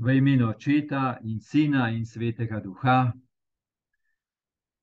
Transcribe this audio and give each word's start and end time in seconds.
V 0.00 0.16
imenu 0.16 0.48
Očeta 0.48 1.18
in 1.22 1.40
Sina 1.40 1.90
in 1.90 2.06
Svetega 2.06 2.60
Duha, 2.60 3.12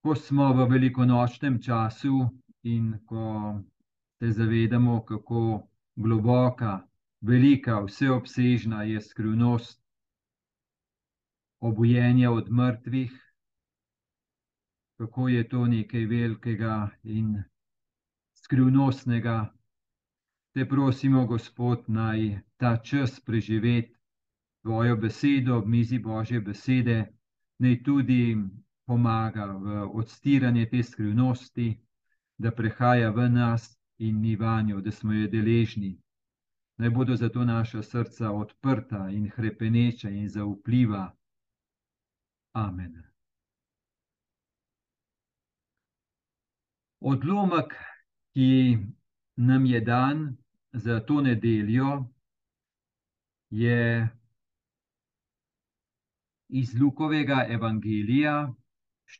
ko 0.05 0.13
smo 0.15 0.53
v 0.53 0.67
velikonočnem 0.69 1.57
času 1.57 2.19
in 2.63 2.99
ko 3.01 3.57
se 4.21 4.29
zavedamo, 4.31 5.01
kako 5.01 5.65
globoka, 5.95 6.85
velika, 7.21 7.79
vseobsežna 7.81 8.83
je 8.83 9.01
skrivnost 9.01 9.81
obujenja 11.59 12.31
od 12.31 12.51
mrtvih, 12.51 13.17
kako 15.01 15.29
je 15.33 15.49
to 15.49 15.65
nekaj 15.65 16.05
velikega 16.05 16.89
in 17.03 17.43
skrivnostnega. 18.37 19.49
Te 20.53 20.69
prosimo, 20.69 21.25
Gospod, 21.25 21.89
naj 21.89 22.41
ta 22.57 22.77
čas 22.77 23.19
preživeti 23.19 23.96
tvojo 24.67 24.95
besedo, 24.95 25.57
ob 25.57 25.67
mizi 25.67 25.99
Božje 25.99 26.41
besede, 26.41 27.05
naj 27.63 27.83
tudi 27.83 28.35
pomaga 28.85 29.45
v 29.45 29.85
odstiranje 29.95 30.65
te 30.69 30.81
skrivnosti, 30.83 31.67
da 32.37 32.51
prehaja 32.51 33.13
v 33.15 33.29
nas 33.29 33.69
in 33.97 34.19
ni 34.21 34.35
vanjo, 34.35 34.81
da 34.81 34.91
smo 34.91 35.13
jo 35.13 35.29
deležni. 35.31 35.93
Naj 36.77 36.89
bodo 36.89 37.15
zato 37.15 37.45
naša 37.45 37.81
srca 37.81 38.31
odprta 38.31 39.07
in 39.09 39.29
hrepeneča 39.35 40.09
in 40.09 40.27
zaupljiva. 40.29 41.05
Amen. 42.53 42.99
Odlomek, 46.99 47.71
ki 48.35 48.77
nam 49.35 49.65
je 49.65 49.81
dan 49.81 50.37
za 50.73 50.99
to 50.99 51.21
nedeljo, 51.21 52.03
je 53.49 54.16
iz 56.49 56.79
Lukovega 56.79 57.45
evangelija, 57.49 58.53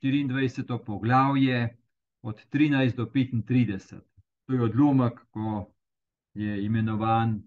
24. 0.04 0.86
poglavje, 0.86 1.78
od 2.22 2.42
13 2.52 2.96
do 2.96 3.06
35. 3.06 4.00
To 4.46 4.54
je 4.54 4.62
odlomek, 4.62 5.20
ko 5.32 5.74
je 6.34 6.66
imenovan 6.66 7.44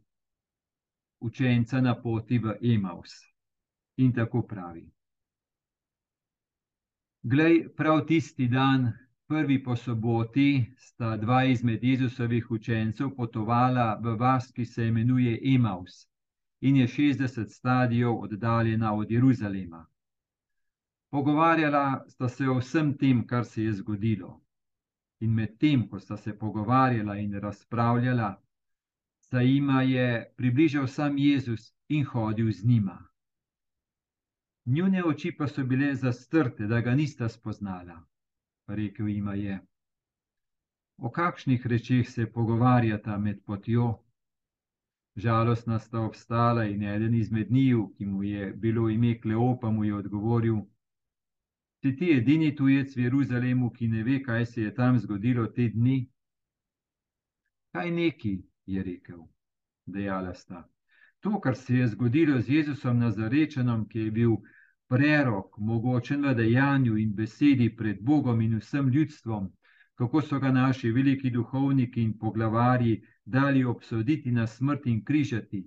učenca 1.20 1.80
na 1.80 2.02
poti 2.02 2.38
v 2.38 2.56
Emaus. 2.62 3.10
In 3.96 4.12
tako 4.12 4.42
pravi. 4.42 4.90
Glej, 7.22 7.68
prav 7.76 8.06
tisti 8.06 8.48
dan, 8.48 8.92
prvi 9.26 9.62
po 9.62 9.76
soboti, 9.76 10.74
sta 10.78 11.16
dva 11.16 11.44
izmed 11.44 11.84
Jezusovih 11.84 12.50
učencev 12.50 13.10
potovala 13.16 14.00
v 14.02 14.16
vas, 14.16 14.52
ki 14.52 14.64
se 14.64 14.86
imenuje 14.88 15.40
Emaus 15.54 16.09
in 16.60 16.76
je 16.76 16.86
60 16.86 17.48
stadijev 17.48 18.20
oddaljena 18.20 18.94
od 18.94 19.10
Jeruzalema. 19.10 19.86
Pogovarjala 21.10 22.04
sta 22.08 22.28
se 22.28 22.48
o 22.48 22.58
vsem 22.58 22.98
tem, 22.98 23.26
kar 23.26 23.44
se 23.44 23.64
je 23.64 23.72
zgodilo. 23.72 24.40
In 25.20 25.34
medtem, 25.34 25.88
ko 25.88 25.98
sta 26.00 26.16
se 26.16 26.38
pogovarjala 26.38 27.16
in 27.16 27.34
razpravljala, 27.34 28.42
se 29.20 29.44
jima 29.44 29.82
je 29.82 30.32
približal 30.36 30.86
sam 30.86 31.18
Jezus 31.18 31.74
in 31.88 32.04
hodil 32.04 32.52
z 32.52 32.64
njima. 32.64 33.10
Njune 34.64 35.04
oči 35.04 35.32
pa 35.38 35.46
so 35.48 35.64
bile 35.64 35.94
zastrte, 35.94 36.66
da 36.66 36.80
ga 36.80 36.94
nista 36.94 37.28
spoznala. 37.28 38.02
Rekel 38.66 39.08
jima 39.08 39.34
je: 39.34 39.60
O 40.96 41.10
kakšnih 41.10 41.66
rečeh 41.66 42.08
se 42.08 42.32
pogovarjata 42.32 43.18
med 43.18 43.44
potjo? 43.44 43.98
Žalostna 45.20 45.78
sta 45.78 46.00
obstala 46.00 46.64
in 46.64 46.82
eden 46.82 47.14
izmed 47.14 47.50
njiju, 47.52 47.92
ki 47.96 48.06
mu 48.06 48.22
je 48.22 48.52
bilo 48.52 48.88
ime 48.88 49.20
Kleopa, 49.20 49.70
mu 49.70 49.84
je 49.84 49.94
odgovoril: 49.94 50.62
Si 51.82 51.96
ti 51.96 52.12
edini 52.12 52.54
tujec 52.56 52.96
v 52.96 53.02
Jeruzalemu, 53.02 53.70
ki 53.70 53.88
ne 53.88 54.02
ve, 54.02 54.22
kaj 54.22 54.46
se 54.46 54.62
je 54.62 54.74
tam 54.74 54.98
zgodilo 54.98 55.46
te 55.46 55.68
dni? 55.68 55.98
Kaj 57.72 57.90
neki, 57.90 58.34
je 58.66 58.82
rekel, 58.82 59.20
dejala 59.86 60.34
sta. 60.34 60.64
To, 61.20 61.40
kar 61.40 61.56
se 61.56 61.74
je 61.74 61.86
zgodilo 61.88 62.40
z 62.40 62.48
Jezusom 62.48 62.98
Nazarečenom, 62.98 63.88
ki 63.88 63.98
je 63.98 64.10
bil 64.10 64.36
prerok, 64.88 65.58
mogočen 65.58 66.24
v 66.24 66.34
dejanju 66.34 66.96
in 66.96 67.14
besedi 67.14 67.68
pred 67.76 68.00
Bogom 68.00 68.40
in 68.40 68.58
vsem 68.58 68.88
ljudstvom, 68.88 69.52
kako 69.94 70.22
so 70.22 70.38
ga 70.40 70.52
naši 70.52 70.90
veliki 70.90 71.30
duhovniki 71.30 72.02
in 72.02 72.18
poglavarji 72.18 73.02
dali 73.30 73.64
obsoditi 73.64 74.32
na 74.32 74.46
smrt 74.46 74.86
in 74.86 75.04
križati. 75.04 75.62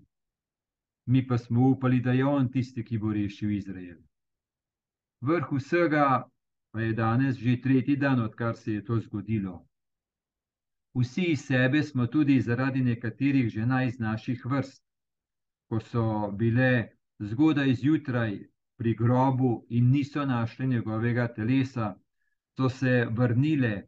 Mi 1.06 1.28
pa 1.28 1.38
smo 1.38 1.69
upali, 1.69 2.00
da 2.00 2.12
je 2.12 2.25
on 2.25 2.51
tisti, 2.51 2.84
ki 2.84 2.97
bo 2.97 3.13
rešil 3.13 3.51
Izrael. 3.51 4.00
Vrh 5.22 5.51
vsega 5.51 6.24
pa 6.72 6.81
je 6.81 6.94
danes 6.94 7.38
že 7.38 7.62
tretji 7.62 7.96
dan, 7.96 8.19
odkar 8.19 8.57
se 8.57 8.74
je 8.74 8.85
to 8.85 9.00
zgodilo. 9.00 9.68
Vsi 10.94 11.24
iz 11.31 11.46
sebe 11.46 11.84
smo 11.84 12.07
tudi 12.07 12.41
zaradi 12.41 12.81
nekaterih 12.81 13.50
žena 13.50 13.84
iz 13.84 14.00
naših 14.00 14.45
vrst, 14.45 14.84
ko 15.69 15.80
so 15.80 16.31
bile 16.31 16.90
zgodaj 17.19 17.74
zjutraj 17.74 18.40
pri 18.78 18.94
grobu 18.94 19.66
in 19.69 19.91
niso 19.91 20.25
našli 20.25 20.68
njegovega 20.68 21.28
telesa, 21.34 21.95
so 22.57 22.69
se 22.69 23.07
vrnile 23.12 23.84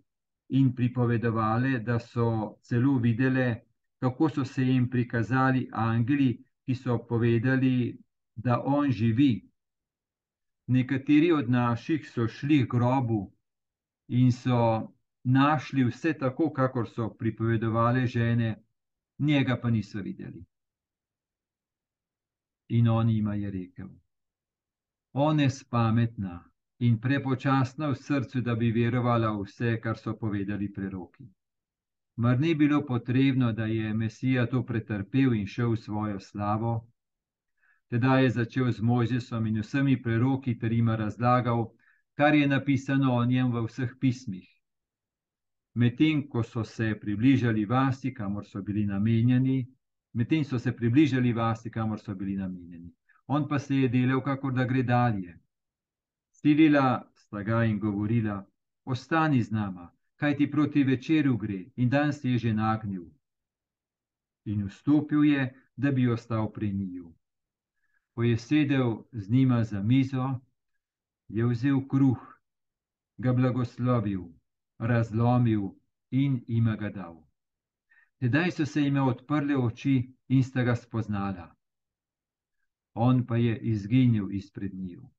in 0.50 0.76
pripovedovali, 0.76 1.80
da 1.80 2.00
so 2.00 2.58
celo 2.62 2.98
videli, 2.98 3.65
kako 4.06 4.30
so 4.30 4.46
se 4.46 4.64
jim 4.64 4.90
prikazali 4.90 5.70
angeli, 5.74 6.44
ki 6.66 6.76
so 6.76 6.98
povedali, 7.10 7.98
da 8.36 8.62
on 8.66 8.92
živi. 8.92 9.50
Nekateri 10.68 11.32
od 11.32 11.50
naših 11.50 12.10
so 12.14 12.28
šli 12.28 12.60
k 12.66 12.72
grobu 12.72 13.32
in 14.08 14.32
so 14.32 14.60
našli 15.24 15.84
vse 15.84 16.14
tako, 16.14 16.50
kakor 16.54 16.90
so 16.90 17.10
pripovedovali 17.10 18.08
žene, 18.08 18.56
njega 19.18 19.58
pa 19.62 19.70
niso 19.70 20.02
videli. 20.02 20.46
In 22.70 22.88
on 22.88 23.10
jima 23.10 23.34
je 23.36 23.52
rekel: 23.52 23.90
On 25.14 25.40
je 25.40 25.50
spametna 25.50 26.44
in 26.80 27.00
prepočasna 27.02 27.90
v 27.90 27.96
srcu, 27.96 28.42
da 28.42 28.56
bi 28.56 28.72
verovala 28.72 29.34
vse, 29.42 29.80
kar 29.82 29.98
so 29.98 30.14
povedali 30.18 30.74
preroki. 30.74 31.26
Mar 32.16 32.40
ni 32.40 32.56
bilo 32.56 32.86
potrebno, 32.86 33.52
da 33.52 33.66
je 33.66 33.94
Mesija 33.94 34.46
to 34.46 34.64
pretrpel 34.66 35.34
in 35.34 35.48
šel 35.48 35.72
v 35.72 35.78
svojo 35.78 36.20
slavo? 36.20 36.88
Teda 37.90 38.20
je 38.20 38.30
začel 38.30 38.72
z 38.72 38.82
Mojzesom 38.82 39.48
in 39.48 39.60
vsemi 39.60 40.02
preroki 40.02 40.58
ter 40.60 40.72
jim 40.72 40.90
razlagal, 40.90 41.68
kar 42.16 42.36
je 42.36 42.48
napisano 42.48 43.14
o 43.16 43.26
njem 43.26 43.52
v 43.52 43.66
vseh 43.68 43.92
pismih. 44.00 44.48
Medtem 45.76 46.28
ko 46.30 46.44
so 46.44 46.64
se 46.64 46.96
približali 47.00 47.66
vasi, 47.66 48.14
kamor 48.14 48.46
so 48.46 48.62
bili 48.62 48.86
namenjeni, 48.86 49.66
medtem 50.14 50.44
so 50.44 50.60
se 50.60 50.72
približali 50.72 51.34
vasi, 51.34 51.70
kamor 51.70 52.00
so 52.00 52.16
bili 52.16 52.36
namenjeni. 52.36 52.94
On 53.28 53.48
pa 53.48 53.60
se 53.60 53.76
je 53.76 53.90
delal, 53.90 54.22
kako 54.22 54.52
da 54.52 54.64
gre 54.64 54.84
dalje. 54.84 55.36
Silila 56.32 57.12
sta 57.16 57.44
ga 57.44 57.64
in 57.66 57.80
govorila: 57.80 58.46
Ostani 58.86 59.44
z 59.44 59.52
nama, 59.52 59.92
kaj 60.16 60.38
ti 60.38 60.52
proti 60.52 60.84
večeru 60.84 61.38
gre, 61.38 61.66
in 61.76 61.90
dan 61.90 62.14
se 62.14 62.30
je 62.30 62.38
že 62.38 62.54
nagnil. 62.54 63.06
In 64.46 64.66
vstopil 64.68 65.24
je, 65.26 65.54
da 65.76 65.92
bi 65.92 66.08
ostal 66.08 66.52
pri 66.54 66.72
njiju. 66.74 67.14
Ko 68.14 68.24
je 68.24 68.38
sedel 68.38 69.04
z 69.12 69.30
njima 69.30 69.64
za 69.64 69.82
mizo, 69.82 70.40
je 71.28 71.46
vzel 71.46 71.88
kruh, 71.88 72.22
ga 73.18 73.34
blagoslovil, 73.34 74.24
razlomil 74.80 75.70
in 76.12 76.44
jim 76.48 76.66
ga 76.80 76.90
dal. 76.90 77.24
Tedaj 78.20 78.52
so 78.52 78.66
se 78.66 78.82
jim 78.82 78.98
odprle 78.98 79.58
oči 79.58 80.16
in 80.28 80.44
sta 80.44 80.64
ga 80.64 80.76
spoznala. 80.76 81.56
On 82.94 83.26
pa 83.26 83.38
je 83.38 83.60
izginil 83.60 84.32
izpred 84.32 84.74
njiju 84.74 85.10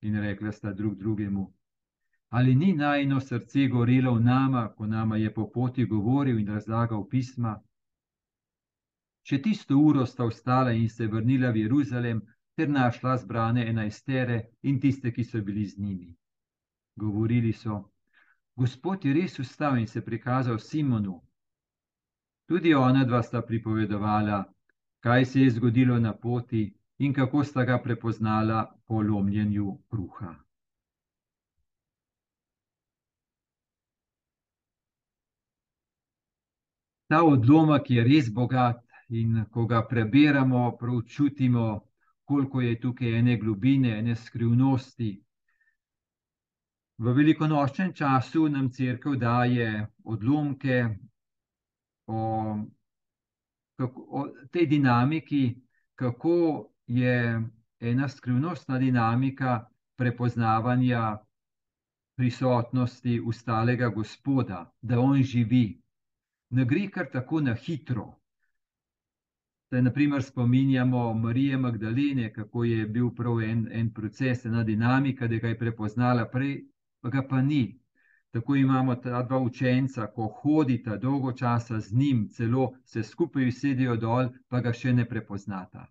in 0.00 0.20
rekla 0.20 0.52
sta 0.52 0.72
drug 0.72 0.98
drugemu: 0.98 1.52
Ali 2.30 2.54
ni 2.54 2.72
najno 2.72 3.20
srce 3.20 3.66
gorelo 3.68 4.14
v 4.14 4.20
nama, 4.24 4.68
ko 4.76 4.86
nama 4.86 5.16
je 5.16 5.34
po 5.34 5.48
poti 5.50 5.84
govoril 5.84 6.38
in 6.38 6.48
razlagal 6.48 7.08
pisma? 7.10 7.56
Če 9.22 9.38
tisto 9.42 9.78
uro 9.78 10.06
sta 10.06 10.26
vstala 10.28 10.72
in 10.72 10.88
se 10.88 11.06
vrnila 11.06 11.50
v 11.50 11.64
Jeruzalem, 11.64 12.20
ter 12.56 12.68
našla 12.68 13.16
zbrane 13.16 13.66
enajstere 13.68 14.36
in 14.62 14.78
tiste, 14.80 15.12
ki 15.12 15.24
so 15.24 15.40
bili 15.42 15.66
z 15.66 15.78
njimi. 15.78 16.14
Govorili 16.96 17.52
so: 17.52 17.78
Gospod 18.56 19.04
je 19.04 19.14
res 19.14 19.38
vstal 19.38 19.78
in 19.78 19.86
se 19.86 20.04
prikazal 20.04 20.58
Simonu. 20.58 21.20
Tudi 22.48 22.74
ona 22.74 23.04
dva 23.04 23.22
sta 23.22 23.42
pripovedovala, 23.42 24.44
kaj 25.00 25.24
se 25.24 25.40
je 25.40 25.50
zgodilo 25.50 25.98
na 25.98 26.12
poti 26.14 26.62
in 26.98 27.14
kako 27.14 27.44
sta 27.44 27.64
ga 27.64 27.78
prepoznala 27.82 28.64
po 28.86 29.02
lomljenju 29.02 29.78
kruha. 29.90 30.34
Ta 37.10 37.24
odlomek 37.26 37.88
je 37.90 38.02
res 38.06 38.28
bogat 38.30 38.84
in 39.10 39.40
ko 39.50 39.64
ga 39.66 39.80
preberemo, 39.82 40.76
pravčutimo, 40.78 41.64
koliko 42.24 42.60
je 42.60 42.76
tukaj 42.80 43.16
ene 43.18 43.34
globine, 43.36 43.96
ene 43.98 44.14
skrivnosti. 44.16 45.08
V 47.02 47.14
velikonočnem 47.16 47.90
času 47.98 48.44
nam 48.48 48.68
crkva 48.70 49.16
daje 49.16 49.86
odlomke 50.04 50.76
o, 52.06 52.20
kako, 53.74 54.06
o 54.10 54.24
tej 54.52 54.66
dinamiki, 54.66 55.42
kako 55.98 56.70
je 56.86 57.42
ena 57.80 58.08
skrivnostna 58.08 58.78
dinamika 58.78 59.66
prepoznavanja 59.96 61.18
prisotnosti 62.16 63.20
ustalega 63.20 63.88
Gospoda, 63.88 64.70
da 64.80 65.00
on 65.00 65.22
živi. 65.22 65.80
Ne 66.50 66.64
gre 66.64 66.88
kar 66.90 67.06
tako 67.12 67.40
na 67.40 67.54
hitro. 67.54 68.06
Se 69.70 69.82
naprimer 69.82 70.22
spominjamo 70.22 71.14
Marije 71.14 71.56
Magdalene, 71.56 72.32
kako 72.32 72.64
je 72.64 72.86
bil 72.86 73.10
prav 73.14 73.42
en, 73.42 73.68
en 73.72 73.92
proces, 73.94 74.44
ena 74.44 74.64
dinamika, 74.64 75.28
da 75.28 75.34
je 75.34 75.58
prepoznala 75.58 76.24
prej, 76.32 76.64
pa 77.00 77.08
ga 77.08 77.22
pa 77.28 77.42
ni. 77.42 77.78
Tako 78.30 78.56
imamo 78.56 78.94
ta 78.94 79.22
dva 79.22 79.38
učenca, 79.38 80.06
ko 80.06 80.26
hodita 80.42 80.96
dolgo 80.96 81.32
časa 81.32 81.80
z 81.80 81.94
njim, 81.94 82.28
celo 82.28 82.72
se 82.84 83.02
skupaj 83.02 83.48
usedijo 83.48 83.96
dol, 83.96 84.28
pa 84.48 84.60
ga 84.60 84.72
še 84.72 84.92
ne 84.92 85.06
prepoznata. 85.08 85.86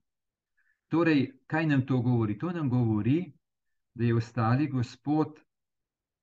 Torej, 0.88 1.25
kaj 1.47 1.65
nam 1.67 1.85
to 1.85 2.01
govori? 2.01 2.38
To 2.38 2.51
nam 2.51 2.69
govori, 2.69 3.31
da 3.94 4.03
je 4.03 4.15
ostali 4.15 4.67
Gospod 4.67 5.39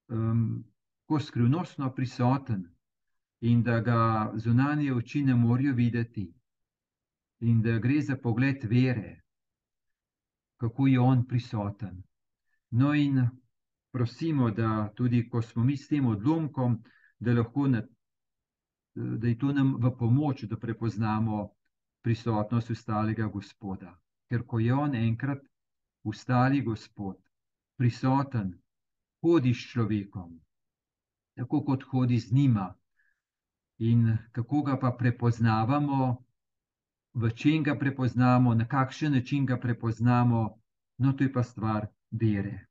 um, 0.08 0.64
tako 1.06 1.20
skrivnostno 1.20 1.94
prisoten 1.94 2.75
in 3.40 3.62
da 3.62 3.80
ga 3.80 4.32
zunanje 4.36 4.92
oči 4.92 5.22
ne 5.24 5.34
morejo 5.34 5.74
videti 5.74 6.32
in 7.40 7.60
da 7.62 7.78
gre 7.78 8.00
za 8.00 8.16
pogled 8.16 8.64
vere, 8.64 9.22
kako 10.56 10.86
je 10.86 11.00
on 11.00 11.26
prisoten. 11.26 12.02
No, 12.70 12.94
in 12.94 13.28
prosimo, 13.92 14.50
da 14.50 14.92
tudi 14.96 15.28
ko 15.28 15.42
smo 15.42 15.64
mi 15.64 15.76
s 15.76 15.88
tem 15.88 16.06
odlomkom, 16.06 16.82
da, 17.18 17.34
na, 17.68 17.82
da 18.94 19.28
je 19.28 19.38
to 19.38 19.52
nam 19.52 19.76
v 19.80 19.92
pomoč, 19.98 20.44
da 20.44 20.56
prepoznamo 20.56 21.50
prisotnost 22.02 22.70
ustalega 22.70 23.26
Gospoda. 23.26 23.98
Ker 24.28 24.42
ko 24.46 24.58
je 24.58 24.74
on 24.74 24.94
enkrat 24.94 25.38
ustali 26.02 26.62
Gospod, 26.62 27.16
prisoten, 27.76 28.54
hodi 29.22 29.54
s 29.54 29.70
človekom, 29.72 30.40
tako 31.36 31.64
kot 31.64 31.84
hodi 31.90 32.18
z 32.18 32.32
njima. 32.32 32.74
In 33.78 34.17
kako 34.32 34.62
ga 34.62 34.78
pa 34.81 34.90
prepoznavamo, 34.90 36.17
v 37.14 37.31
čem 37.31 37.62
ga 37.62 37.75
prepoznamo, 37.76 38.55
na 38.55 38.64
kakšen 38.69 39.12
način 39.12 39.46
ga 39.46 39.56
prepoznamo, 39.56 40.58
no, 40.99 41.12
to 41.12 41.25
je 41.25 41.32
pa 41.32 41.43
stvar 41.43 41.87
vere. 42.11 42.67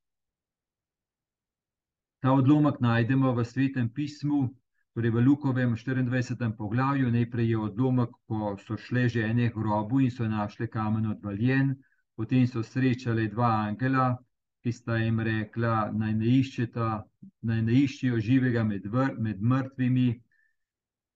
Ta 2.19 2.34
odlomek 2.34 2.80
najdemo 2.80 3.34
v 3.34 3.46
svetem 3.46 3.90
pismu, 3.90 4.50
torej 4.96 5.12
v 5.12 5.22
Lukovem 5.22 5.75
24. 5.75 6.57
poglavju. 6.57 7.12
Najprej 7.12 7.50
je 7.50 7.57
odlomek, 7.57 8.10
ko 8.25 8.56
so 8.57 8.78
šle 8.78 9.10
žene 9.10 9.52
grobu 9.54 10.00
in 10.02 10.12
so 10.12 10.28
našle 10.28 10.68
kamen 10.68 11.06
odvaljen, 11.06 11.75
potem 12.16 12.48
so 12.48 12.63
srečali 12.63 13.28
dva 13.28 13.52
angela, 13.68 14.18
ki 14.63 14.72
sta 14.72 14.98
jim 14.98 15.19
rekla, 15.19 15.92
naj 15.94 16.13
ne, 16.13 16.25
iščeta, 16.40 17.04
naj 17.42 17.62
ne 17.62 17.74
iščijo 17.84 18.18
živega 18.18 18.63
med, 18.63 18.88
vr, 18.90 19.13
med 19.19 19.42
mrtvimi, 19.42 20.07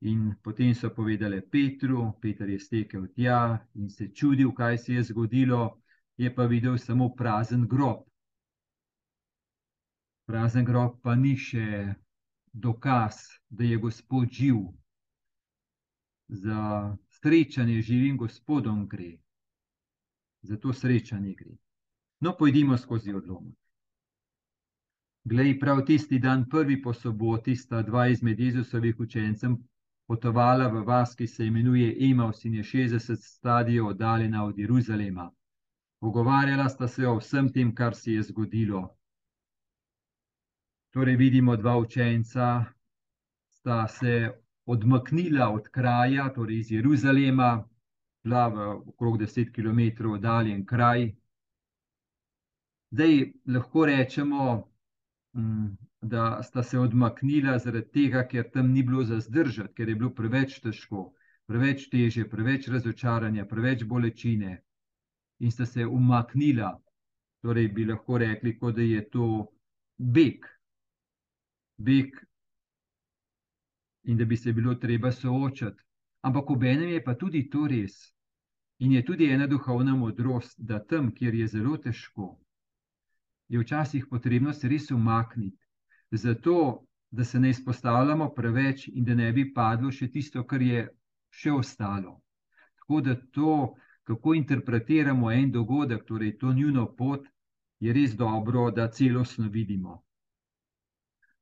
In 0.01 0.37
potem 0.41 0.73
so 0.73 0.89
povedali 0.89 1.41
Petru, 1.41 2.13
Petr 2.21 2.49
je 2.49 2.59
stekel 2.59 3.07
tja 3.11 3.59
in 3.75 3.89
se 3.89 4.07
čudil, 4.15 4.53
kaj 4.55 4.77
se 4.77 4.93
je 4.93 5.03
zgodilo, 5.03 5.81
je 6.17 6.35
pa 6.35 6.45
videl 6.45 6.77
samo 6.77 7.09
prazen 7.15 7.67
grob. 7.67 8.07
Prazen 10.25 10.63
grob 10.63 11.01
pa 11.03 11.15
ni 11.15 11.35
še 11.35 11.95
dokaz, 12.53 13.15
da 13.49 13.63
je 13.63 13.77
Gospod 13.77 14.31
živ. 14.31 14.61
Za 16.27 16.95
srečanje 17.09 17.81
živim 17.81 18.17
Gospodom 18.17 18.87
gre. 18.87 19.17
Za 20.41 20.57
to 20.57 20.73
srečanje 20.73 21.33
gre. 21.35 21.57
No, 22.19 22.37
pojdimo 22.39 22.77
skozi 22.77 23.13
odlomek. 23.13 23.55
Glej, 25.23 25.59
prav 25.59 25.83
tisti 25.85 26.19
dan, 26.19 26.45
prvi 26.49 26.81
po 26.81 26.93
soboti, 26.93 27.55
sta 27.55 27.81
dva 27.81 28.07
izmed 28.07 28.39
Jezusovih 28.39 28.99
učencev 28.99 29.57
potovala 30.09 30.67
v 30.67 30.81
vas, 30.81 31.13
ki 31.15 31.27
se 31.27 31.45
imenuje 31.45 31.93
Emaus 32.09 32.45
in 32.45 32.55
je 32.57 32.63
60 32.63 33.15
stadijev 33.15 33.87
oddaljena 33.87 34.45
od 34.45 34.57
Jeruzalema. 34.57 35.31
Pogovarjala 36.01 36.69
sta 36.69 36.87
se 36.87 37.07
o 37.07 37.17
vsem 37.19 37.51
tem, 37.53 37.75
kar 37.75 37.95
se 37.95 38.13
je 38.13 38.23
zgodilo. 38.23 38.87
Torej, 40.89 41.15
vidimo 41.15 41.55
dva 41.55 41.77
učenca, 41.77 42.65
sta 43.49 43.87
se 43.87 44.31
odmaknila 44.65 45.49
od 45.49 45.67
kraja, 45.69 46.33
torej 46.33 46.57
iz 46.57 46.71
Jeruzalema, 46.71 47.67
bila 48.23 48.47
v 48.47 48.69
okrog 48.89 49.17
10 49.21 49.53
km 49.53 50.09
oddaljen 50.13 50.65
kraj. 50.65 51.11
Zdaj 52.91 53.31
lahko 53.45 53.85
rečemo, 53.85 54.63
mm, 55.37 55.77
da 56.01 56.43
sta 56.43 56.63
se 56.63 56.79
odmaknila 56.79 57.57
zaradi 57.59 57.91
tega, 57.91 58.23
ker 58.27 58.49
tam 58.51 58.71
ni 58.71 58.83
bilo 58.83 59.03
za 59.03 59.19
zdržati, 59.19 59.73
ker 59.73 59.89
je 59.89 59.95
bilo 59.95 60.09
preveč 60.15 60.59
težko, 60.63 61.09
preveč 61.47 61.89
teže, 61.91 62.23
preveč 62.29 62.67
razočaranja, 62.67 63.45
preveč 63.45 63.83
bolečine. 63.83 64.61
In 65.39 65.51
sta 65.51 65.65
se 65.65 65.85
umaknila, 65.85 66.71
torej 67.41 67.67
bi 67.67 67.85
lahko 67.85 68.17
rekli, 68.17 68.57
da 68.75 68.81
je 68.81 69.09
to 69.09 69.27
beg. 69.97 70.45
Beg 71.77 72.15
in 74.03 74.17
da 74.17 74.25
bi 74.25 74.37
se 74.37 74.53
bilo 74.53 74.75
treba 74.75 75.11
soočati. 75.11 75.83
Ampak 76.21 76.49
ob 76.49 76.63
enem 76.63 76.89
je 76.89 77.03
pa 77.03 77.15
tudi 77.15 77.49
to 77.49 77.67
res. 77.67 78.13
In 78.79 78.91
je 78.91 79.05
tudi 79.05 79.29
ena 79.31 79.47
duhovna 79.47 79.95
modrost, 79.95 80.55
da 80.59 80.79
tam, 80.79 81.11
kjer 81.11 81.35
je 81.35 81.47
zelo 81.47 81.77
težko, 81.77 82.39
je 83.47 83.59
včasih 83.59 84.05
potrebno 84.07 84.53
se 84.53 84.67
res 84.67 84.91
umakniti 84.91 85.68
zato 86.17 86.85
da 87.11 87.23
se 87.23 87.39
ne 87.39 87.49
izpostavljamo 87.49 88.29
preveč 88.33 88.87
in 88.87 89.03
da 89.03 89.15
ne 89.15 89.31
bi 89.33 89.53
padlo 89.53 89.91
še 89.91 90.07
tisto, 90.11 90.43
kar 90.43 90.61
je 90.61 90.87
še 91.29 91.51
ostalo. 91.51 92.19
Tako 92.81 93.01
da 93.01 93.15
to, 93.31 93.55
kako 94.03 94.33
interpretiramo 94.33 95.31
en 95.31 95.51
dogodek, 95.51 96.05
torej 96.05 96.37
to 96.37 96.53
njuno 96.53 96.85
pot, 96.95 97.25
je 97.79 97.93
res 97.93 98.15
dobro, 98.17 98.71
da 98.71 98.89
celostno 98.91 99.49
vidimo. 99.49 100.03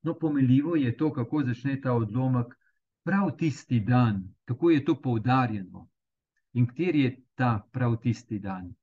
No, 0.03 0.13
pomeljivo 0.13 0.75
je 0.75 0.97
to, 0.97 1.11
kako 1.13 1.43
začne 1.43 1.81
ta 1.81 1.93
odlomek 1.93 2.53
prav 3.03 3.31
tisti 3.37 3.79
dan, 3.79 4.23
kako 4.45 4.69
je 4.69 4.83
to 4.85 5.01
poudarjeno 5.01 5.87
in 6.53 6.67
kjer 6.67 6.95
je 6.95 7.09
ta 7.35 7.67
prav 7.71 7.97
tisti 8.03 8.39
dan. 8.39 8.73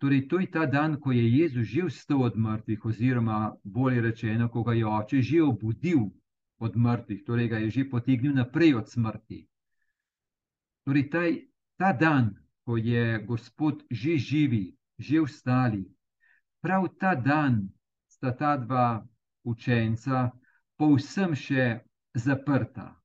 Torej, 0.00 0.28
to 0.28 0.40
je 0.40 0.48
ta 0.48 0.64
dan, 0.66 0.96
ko 0.96 1.12
je 1.12 1.20
Jezus 1.20 1.68
že 1.68 1.84
vstal 1.84 2.22
od 2.24 2.36
mrtvih, 2.36 2.84
oziroma 2.84 3.52
bolje 3.64 4.00
rečeno, 4.00 4.48
ko 4.48 4.62
ga 4.64 4.72
je 4.72 4.86
oče 4.86 5.20
že 5.20 5.42
obudil 5.44 6.08
od 6.56 6.76
mrtvih, 6.76 7.20
torej 7.24 7.48
ga 7.48 7.58
je 7.60 7.70
že 7.70 7.84
potegnil 7.84 8.32
naprej 8.32 8.74
od 8.80 8.88
smrti. 8.88 9.44
Torej, 10.88 11.04
ta, 11.12 11.22
ta 11.76 11.92
dan, 11.92 12.32
ko 12.64 12.80
je 12.80 13.20
Gospod 13.28 13.84
že 13.90 14.16
živi, 14.16 14.72
že 14.96 15.20
vstali, 15.20 15.84
prav 16.64 16.88
ta 16.96 17.12
dan 17.14 17.68
sta 18.08 18.32
ta 18.32 18.56
dva 18.56 19.04
učenca 19.44 20.32
povsem 20.80 21.36
še 21.36 21.84
zaprta, 22.16 22.96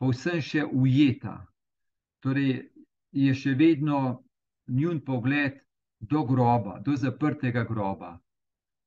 povsem 0.00 0.40
še 0.40 0.64
ujeta. 0.64 1.44
Torej, 2.24 2.72
je 3.12 3.32
še 3.36 3.52
vedno 3.52 4.24
njun 4.72 5.04
pogled 5.04 5.60
do 6.02 6.24
groba, 6.24 6.78
do 6.80 6.96
zaprtega 6.96 7.64
groba, 7.64 8.18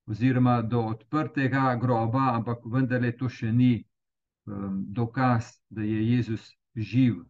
oziroma 0.07 0.61
do 0.61 0.81
odprtega 0.85 1.75
groba, 1.75 2.35
ampak 2.35 2.65
vendarle 2.65 3.11
to 3.17 3.29
še 3.29 3.51
ni 3.51 3.73
um, 4.45 4.83
dokaz, 4.93 5.55
da 5.69 5.81
je 5.81 6.01
Jezus 6.11 6.51
živ. 6.75 7.23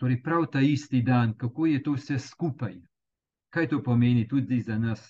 Torej, 0.00 0.22
prav 0.22 0.48
ta 0.52 0.60
isti 0.60 1.02
dan, 1.02 1.34
kako 1.36 1.66
je 1.66 1.82
to 1.82 1.92
vse 1.96 2.18
skupaj, 2.18 2.74
kaj 3.52 3.68
to 3.68 3.82
pomeni 3.82 4.26
tudi 4.28 4.60
za 4.60 4.78
nas, 4.78 5.04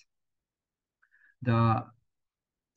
da 1.41 1.93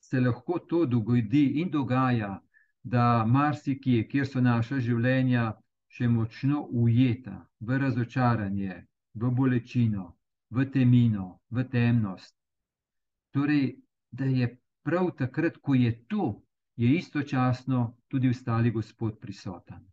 se 0.00 0.20
lahko 0.20 0.58
to 0.58 0.86
dogodi 0.86 1.60
in 1.62 1.70
dogaja, 1.70 2.38
da 2.82 3.26
marsikje, 3.26 4.06
kjer 4.08 4.26
so 4.26 4.40
naša 4.40 4.80
življenja 4.80 5.50
še 5.90 6.08
močno 6.08 6.62
ujeta 6.70 7.34
v 7.60 7.78
razočaranje, 7.78 8.86
v 9.14 9.30
bolečino, 9.30 10.16
v 10.50 10.66
temino, 10.70 11.40
v 11.50 11.64
temnost. 11.64 12.36
Torej, 13.30 13.78
da 14.10 14.24
je 14.24 14.58
prav 14.82 15.10
takrat, 15.18 15.56
ko 15.62 15.74
je 15.74 15.92
to, 16.06 16.42
je 16.76 16.96
istočasno 16.96 17.96
tudi 18.08 18.28
ostali 18.28 18.70
Gospod 18.70 19.20
prisoten. 19.20 19.86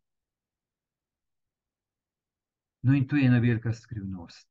No, 2.82 2.94
in 2.94 3.08
to 3.08 3.16
je 3.16 3.26
ena 3.26 3.40
velika 3.40 3.74
skrivnost. 3.74 4.48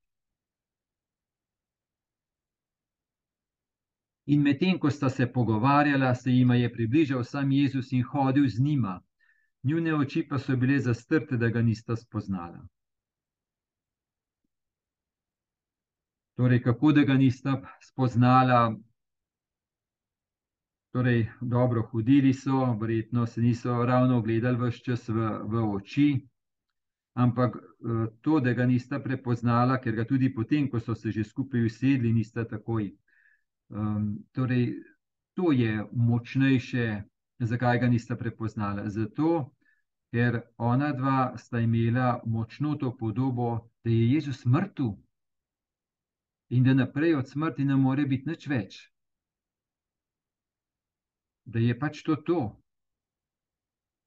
In 4.27 4.43
medtem, 4.43 4.79
ko 4.79 4.91
sta 4.91 5.09
se 5.09 5.27
pogovarjala, 5.33 6.15
se 6.15 6.31
jima 6.31 6.55
je 6.55 6.73
približal 6.73 7.25
sam 7.25 7.53
Jezus 7.53 7.93
in 7.93 8.03
hodil 8.03 8.49
z 8.49 8.61
njima. 8.61 9.03
Njune 9.63 9.95
oči 9.95 10.27
pa 10.29 10.39
so 10.39 10.57
bile 10.57 10.79
zastrte, 10.79 11.37
da 11.37 11.49
ga 11.49 11.63
nista 11.63 11.97
spoznala. 11.97 12.67
Torej, 16.37 16.63
kako 16.63 16.93
da 16.93 17.03
ga 17.03 17.15
nista 17.15 17.63
spoznala? 17.83 18.77
Torej, 20.93 21.29
dobro, 21.41 21.83
hodili 21.83 22.35
so, 22.35 22.77
verjetno 22.81 23.27
se 23.27 23.41
niso 23.41 23.85
ravno 23.85 24.21
gledali 24.23 24.59
vse 24.61 24.83
čas 24.85 25.09
v, 25.09 25.31
v 25.45 25.63
oči, 25.75 26.27
ampak 27.15 27.57
to, 28.21 28.41
da 28.41 28.53
ga 28.53 28.67
nista 28.67 29.01
prepoznala, 29.01 29.79
ker 29.81 29.97
ga 29.97 30.05
tudi 30.05 30.29
potem, 30.35 30.69
ko 30.71 30.81
so 30.81 30.95
se 30.95 31.11
že 31.11 31.25
skupaj 31.25 31.65
usedli, 31.67 32.13
nista 32.13 32.45
takoj. 32.45 32.93
Um, 33.69 34.19
torej, 34.33 34.75
to 35.35 35.53
je 35.53 35.85
močnejše, 35.93 37.03
zakaj 37.39 37.79
ga 37.79 37.89
nista 37.89 38.17
prepoznala. 38.17 38.89
Zato, 38.89 39.55
ker 40.13 40.43
ona 40.59 40.93
dva 40.93 41.33
sta 41.37 41.61
imela 41.61 42.21
močno 42.27 42.77
to 42.77 42.93
podobo, 42.97 43.71
da 43.85 43.91
je 43.91 44.13
Jezus 44.13 44.45
mrtev 44.45 44.93
in 46.49 46.65
da 46.65 46.75
naprej 46.75 47.15
od 47.15 47.29
smrti 47.29 47.65
ne 47.65 47.77
more 47.77 48.07
biti 48.07 48.29
nič 48.29 48.47
več. 48.47 48.79
Da 51.45 51.59
je 51.59 51.79
pač 51.79 52.03
to 52.03 52.17
to. 52.17 52.41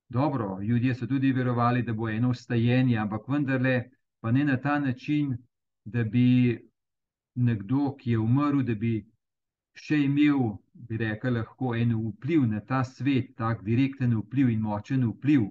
Dobro, 0.09 0.59
ljudje 0.61 0.95
so 0.95 1.07
tudi 1.07 1.31
verovali, 1.31 1.83
da 1.83 1.93
bo 1.93 2.09
eno 2.09 2.29
ustajenje, 2.29 2.97
ampak 2.97 3.27
vendarle 3.27 3.75
pa 4.19 4.31
ne 4.31 4.45
na 4.45 4.57
ta 4.57 4.79
način, 4.79 5.37
da 5.85 6.03
bi 6.03 6.57
nekdo, 7.35 7.95
ki 7.95 8.11
je 8.11 8.19
umrl, 8.19 8.63
da 8.63 8.75
bi 8.75 9.05
še 9.75 9.99
imel, 10.03 10.57
bi 10.73 10.97
rekel, 10.97 11.37
lahko 11.37 11.75
en 11.75 11.93
vpliv 11.95 12.43
na 12.49 12.59
ta 12.59 12.83
svet, 12.83 13.35
tak 13.37 13.63
direkten 13.63 14.17
vpliv 14.17 14.49
in 14.49 14.61
močen 14.61 15.05
vpliv, 15.07 15.45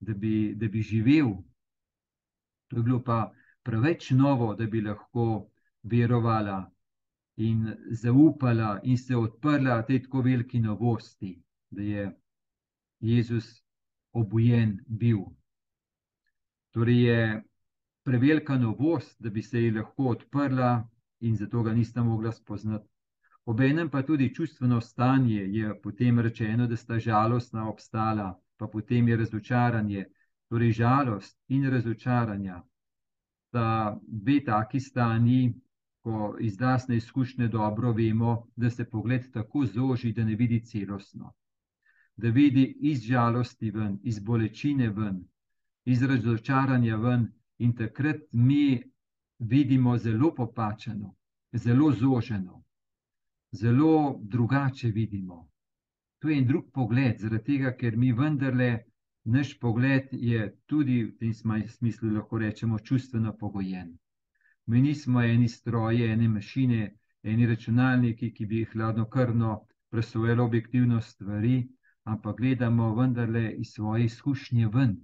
da 0.00 0.14
bi, 0.14 0.54
da 0.56 0.68
bi 0.68 0.82
živel. 0.82 1.34
To 2.68 2.76
je 2.76 2.82
bilo 2.82 3.02
pa 3.02 3.32
preveč 3.62 4.10
novo, 4.10 4.54
da 4.54 4.66
bi 4.66 4.80
lahko 4.80 5.48
verovala 5.82 6.70
in 7.36 7.76
zaupala 7.90 8.80
in 8.82 8.98
se 8.98 9.16
odprla 9.16 9.82
tej 9.82 10.02
tako 10.02 10.22
veliki 10.22 10.60
novosti, 10.60 11.42
da 11.70 11.82
je 11.82 12.12
Jezus 13.00 13.62
obojen 14.12 14.78
bil. 14.86 15.18
Torej 16.70 17.02
je 17.02 17.44
prevelika 18.04 18.58
novost, 18.58 19.16
da 19.22 19.30
bi 19.30 19.42
se 19.42 19.60
ji 19.62 19.70
lahko 19.70 20.08
odprla 20.08 20.88
in 21.20 21.36
zato 21.36 21.62
ga 21.62 21.72
nista 21.72 22.02
mogla 22.02 22.32
spoznati. 22.32 22.88
Obenem 23.44 23.90
pa 23.90 24.02
tudi 24.02 24.34
čustveno 24.34 24.80
stanje 24.80 25.40
je 25.40 25.80
potem 25.82 26.18
rečeno, 26.20 26.66
da 26.66 26.76
sta 26.76 26.98
žalostna 26.98 27.68
obstala, 27.68 28.40
pa 28.56 28.66
potem 28.66 29.08
je 29.08 29.16
razočaranje. 29.16 30.04
Torej, 30.48 30.72
žalost 30.72 31.38
in 31.48 31.70
razočaranje 31.70 32.54
sta 33.48 33.96
dve 34.06 34.44
taki 34.44 34.80
stanji, 34.80 35.54
ko 36.02 36.36
iz 36.40 36.60
lasne 36.60 36.96
izkušnje 36.96 37.48
dobro 37.48 37.92
vemo, 37.92 38.46
da 38.56 38.70
se 38.70 38.84
pogled 38.84 39.32
tako 39.32 39.64
zoži, 39.66 40.12
da 40.12 40.24
ne 40.24 40.34
vidi 40.34 40.60
celostno. 40.64 41.32
Da 42.16 42.28
vidi 42.28 42.76
iz 42.80 43.02
žalosti 43.02 43.70
ven, 43.70 43.98
iz 44.02 44.18
bolečine 44.18 44.88
ven, 44.90 45.24
iz 45.84 46.02
razočaranja 46.02 46.96
ven, 46.96 47.28
in 47.58 47.74
takrat 47.76 48.22
mi 48.32 48.82
vidimo 49.38 49.98
zelo 49.98 50.34
popačeno, 50.34 51.14
zelo 51.52 51.92
zoženo 51.92 52.64
zelo 53.50 54.20
drugače 54.22 54.88
vidimo. 54.88 55.48
To 56.18 56.28
je 56.28 56.38
en 56.38 56.46
drug 56.46 56.70
pogled, 56.72 57.18
zaradi 57.18 57.44
tega, 57.44 57.72
ker 57.76 57.96
mi 57.96 58.12
vendarle, 58.12 58.84
naš 59.24 59.58
pogled 59.58 60.08
je 60.12 60.56
tudi 60.66 61.02
v 61.04 61.16
tem 61.18 61.34
smislu, 61.68 62.10
lahko 62.10 62.38
rečemo, 62.38 62.78
čustveno 62.78 63.36
pogojen. 63.36 63.96
Mi 64.68 64.82
nismo 64.84 65.22
eni 65.24 65.48
stroje, 65.48 66.10
ene 66.12 66.28
mašine, 66.28 66.82
eni 67.22 67.46
računalniki, 67.46 68.30
ki 68.36 68.46
bi 68.46 68.64
hladno 68.72 69.06
krvno 69.08 69.54
presojali 69.90 70.44
objektivno 70.44 71.00
stvari, 71.00 71.56
ampak 72.04 72.36
gledamo 72.36 72.92
vendarle 72.94 73.46
iz 73.52 73.72
svoje 73.74 74.04
izkušnje 74.04 74.68
ven. 74.74 74.94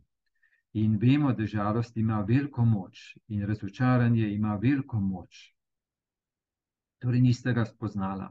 In 0.84 0.98
vemo, 1.02 1.32
da 1.32 1.46
žalost 1.46 1.96
ima 1.96 2.20
veliko 2.28 2.64
moč, 2.64 3.16
in 3.28 3.46
razočaranje 3.46 4.30
ima 4.34 4.54
veliko 4.62 5.00
moč 5.00 5.54
torej 7.04 7.20
niste 7.20 7.52
ga 7.52 7.64
spoznala. 7.68 8.30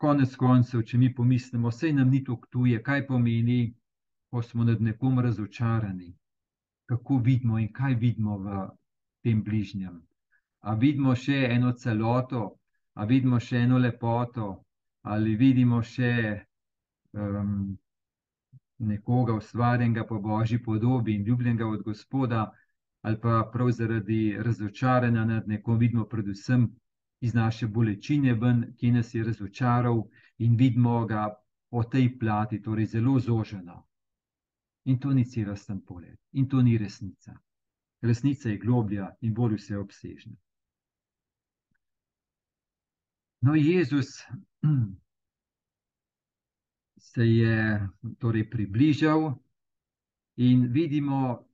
Konec 0.00 0.32
koncev, 0.36 0.82
če 0.82 0.98
mi 0.98 1.10
pomislimo, 1.14 1.70
vse 1.70 1.92
nam 1.94 2.10
ni 2.10 2.22
tako 2.26 2.48
tuje, 2.50 2.80
kaj 2.82 3.04
pomeni, 3.06 3.60
ko 4.30 4.42
smo 4.42 4.66
nad 4.66 4.82
nekom 4.82 5.20
razočarani, 5.22 6.08
kako 6.90 7.18
vidimo 7.24 7.58
in 7.58 7.68
kaj 7.72 7.94
vidimo 7.94 8.38
v 8.38 8.62
tem 9.22 9.42
bližnjem. 9.46 10.00
A 10.60 10.74
vidimo 10.74 11.14
še 11.14 11.44
eno 11.54 11.70
celoto, 11.72 12.40
a 12.98 13.06
vidimo 13.06 13.38
še 13.40 13.60
eno 13.66 13.78
lepoto, 13.78 14.48
ali 15.06 15.36
vidimo 15.36 15.78
še 15.82 16.14
um, 17.14 17.52
nekoga 18.90 19.36
ustvarjenega 19.38 20.04
po 20.08 20.18
božji 20.24 20.58
podobi 20.64 21.14
in 21.14 21.28
ljubljenega 21.28 21.68
od 21.68 21.84
Gospoda, 21.86 22.48
ali 23.06 23.20
pa 23.20 23.44
prav 23.52 23.70
zaradi 23.70 24.36
razočaranja 24.48 25.24
nad 25.24 25.48
nekom, 25.48 25.78
vidimo 25.78 26.04
predvsem 26.04 26.66
iz 27.20 27.34
naše 27.34 27.68
bolečine, 27.68 28.34
ven, 28.34 28.64
ki 28.80 28.90
nas 28.96 29.14
je 29.14 29.24
razočaral, 29.24 30.02
in 30.38 30.56
vidimo 30.56 31.04
ga 31.06 31.28
po 31.70 31.84
tej 31.84 32.18
plati, 32.18 32.62
torej 32.62 32.86
zelo 32.96 33.18
zoženo. 33.20 33.84
In 34.84 34.98
to 34.98 35.12
ni 35.12 35.24
celosten 35.24 35.84
pogled, 35.84 36.18
in 36.32 36.48
to 36.48 36.62
ni 36.62 36.78
resnica. 36.78 37.34
Resnica 38.02 38.48
je 38.48 38.58
globlja 38.58 39.16
in 39.20 39.34
bolj 39.34 39.58
vseobsežna. 39.58 40.36
No, 43.40 43.54
Jezus 43.54 44.24
se 47.10 47.26
je 47.26 47.88
torej 48.18 48.50
približal 48.50 49.34
in 50.36 50.66
vidimo, 50.72 51.50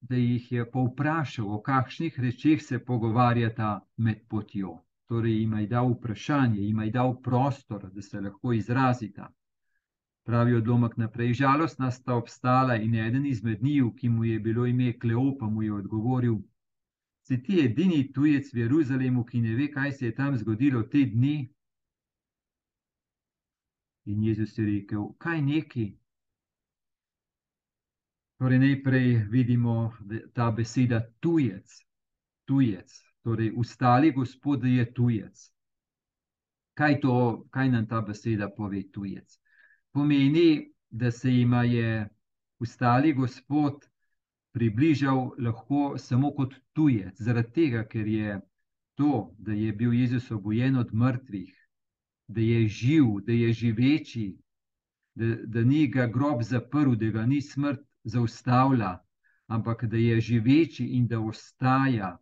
da 0.00 0.16
jih 0.16 0.52
je 0.52 0.70
povprašal, 0.70 1.54
o 1.54 1.62
kakšnih 1.62 2.20
rečeh 2.20 2.62
se 2.62 2.78
pogovarjata 2.78 3.80
med 3.96 4.28
potjo. 4.28 4.78
Torej, 5.08 5.40
jim 5.40 5.58
je 5.58 5.66
dal 5.66 5.92
vprašanje, 5.92 6.60
jim 6.60 6.80
je 6.80 6.90
dal 6.90 7.14
prostor, 7.22 7.90
da 7.92 8.02
se 8.02 8.20
lahko 8.20 8.52
izrazita. 8.52 9.32
Pravi 10.28 10.54
odlomek 10.54 10.96
naprej. 11.00 11.34
Žalostna 11.34 11.88
sta 11.90 12.14
obstala 12.14 12.74
in 12.76 12.94
eden 12.94 13.26
izmed 13.26 13.62
njih, 13.62 13.84
ki 13.96 14.08
mu 14.08 14.24
je 14.24 14.40
bilo 14.40 14.66
ime 14.66 14.98
Kleopa, 14.98 15.46
mu 15.46 15.62
je 15.62 15.72
odgovoril: 15.72 16.34
Si 17.22 17.42
ti 17.42 17.60
edini 17.60 18.12
tujec 18.12 18.52
v 18.52 18.58
Jeruzalemu, 18.58 19.24
ki 19.24 19.40
ne 19.40 19.54
ve, 19.56 19.70
kaj 19.72 19.92
se 19.92 20.06
je 20.06 20.14
tam 20.14 20.36
zgodilo 20.36 20.82
te 20.82 21.06
dni? 21.14 21.48
In 24.04 24.22
Jezus 24.28 24.58
je 24.58 24.66
rekel: 24.66 25.08
Kaj 25.18 25.40
neki? 25.42 25.86
Torej, 28.38 28.58
najprej 28.58 29.10
vidimo 29.32 29.94
ta 30.34 30.50
beseda 30.50 31.00
tujec. 31.20 31.80
tujec. 32.44 33.00
Torej, 33.22 33.52
ustali 33.56 34.12
gospod 34.12 34.64
je 34.64 34.92
tujec. 34.94 35.50
Kaj, 36.74 37.00
to, 37.00 37.46
kaj 37.50 37.68
nam 37.70 37.88
ta 37.88 38.00
beseda 38.00 38.52
pove, 38.56 38.90
tujec? 38.92 39.40
Pomeni, 39.98 40.72
da 40.90 41.10
se 41.10 41.30
jim 41.30 41.52
je 41.52 42.08
ustali 42.58 43.12
gospod 43.12 43.88
približal 44.52 45.30
lahko 45.38 45.98
samo 45.98 46.30
kot 46.36 46.54
tujec, 46.72 47.18
zaradi 47.18 47.52
tega, 47.56 47.82
ker 47.82 48.06
je 48.06 48.36
to, 48.94 49.34
da 49.38 49.52
je 49.52 49.72
bil 49.72 49.96
Jezus 49.98 50.30
obojen 50.30 50.76
od 50.76 50.94
mrtvih, 50.94 51.50
da 52.28 52.40
je 52.40 52.68
živ, 52.68 53.10
da 53.26 53.32
je 53.32 53.52
živeči, 53.52 54.28
da, 55.14 55.34
da 55.44 55.66
ni 55.66 55.86
ga 55.90 56.06
grob 56.06 56.46
zaprl, 56.46 56.94
da 56.94 57.10
ga 57.18 57.26
ni 57.26 57.42
smrt 57.42 57.82
zaustavlja, 58.04 58.94
ampak 59.46 59.84
da 59.84 59.96
je 59.96 60.20
živeči 60.20 60.92
in 60.94 61.08
da 61.08 61.18
ostaja 61.20 62.16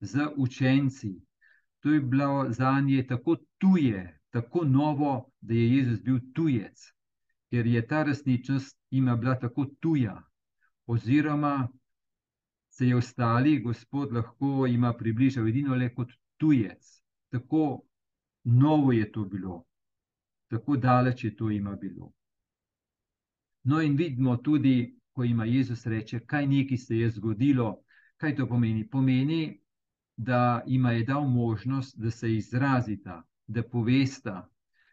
z 0.00 0.32
učenci. 0.36 1.20
To 1.80 1.94
je 1.94 2.00
bilo 2.00 2.46
za 2.50 2.80
nje 2.80 3.06
tako 3.06 3.36
tuje, 3.58 4.18
tako 4.30 4.64
novo, 4.64 5.30
da 5.40 5.54
je 5.54 5.76
Jezus 5.76 6.02
bil 6.02 6.18
tujec, 6.34 6.90
ker 7.50 7.66
je 7.66 7.86
ta 7.86 8.02
resničnost 8.02 8.78
ima 8.90 9.16
bila 9.16 9.34
tako 9.38 9.66
tuja. 9.80 10.22
Oziroma, 10.86 11.68
se 12.70 12.86
je 12.86 12.96
ostali, 12.96 13.58
Gospod 13.60 14.12
lahko 14.12 14.66
ima 14.66 14.92
približal 14.92 15.48
edino 15.48 15.74
le 15.74 15.94
kot 15.94 16.12
tujec. 16.36 17.02
Tako 17.28 17.82
novo 18.44 18.92
je 18.92 19.12
to 19.12 19.24
bilo, 19.24 19.64
tako 20.48 20.76
daleč 20.76 21.24
je 21.24 21.36
to 21.36 21.50
ima 21.50 21.76
bilo. 21.76 22.12
No, 23.62 23.82
in 23.82 23.96
vidimo 23.96 24.36
tudi, 24.36 24.96
ko 25.12 25.24
ima 25.24 25.44
Jezus 25.44 25.86
reče, 25.86 26.20
kaj 26.20 26.46
neki 26.46 26.76
se 26.76 26.96
je 26.96 27.10
zgodilo. 27.10 27.82
Kaj 28.16 28.36
to 28.36 28.46
pomeni? 28.48 28.88
Pomeni, 28.88 29.60
da 30.16 30.62
jima 30.66 30.92
je 30.92 31.04
dal 31.04 31.28
možnost, 31.28 31.98
da 31.98 32.10
se 32.10 32.34
izrazita, 32.36 33.22
da 33.46 33.62
povesta. 33.62 34.48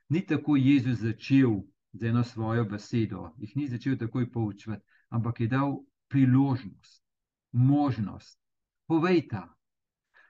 Ni 0.10 0.26
tako 0.26 0.56
Jezus 0.56 1.00
začel 1.00 1.62
z 1.94 2.10
eno 2.10 2.24
svojo 2.24 2.66
besedo, 2.66 3.32
jih 3.38 3.56
ni 3.56 3.68
začel 3.68 3.98
takoj 3.98 4.32
poučevati, 4.32 4.84
ampak 5.10 5.40
je 5.40 5.48
dal 5.48 5.78
priložnost, 6.08 7.04
možnost. 7.52 8.40
Povejta. 8.88 9.48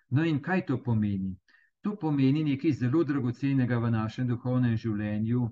No, 0.10 0.24
in 0.26 0.42
kaj 0.42 0.66
to 0.66 0.78
pomeni? 0.84 1.36
To 1.82 1.96
pomeni 1.96 2.44
nekaj 2.44 2.72
zelo 2.72 3.04
dragocenega 3.04 3.78
v 3.80 3.92
našem 3.92 4.28
duhovnem 4.28 4.78
življenju, 4.78 5.50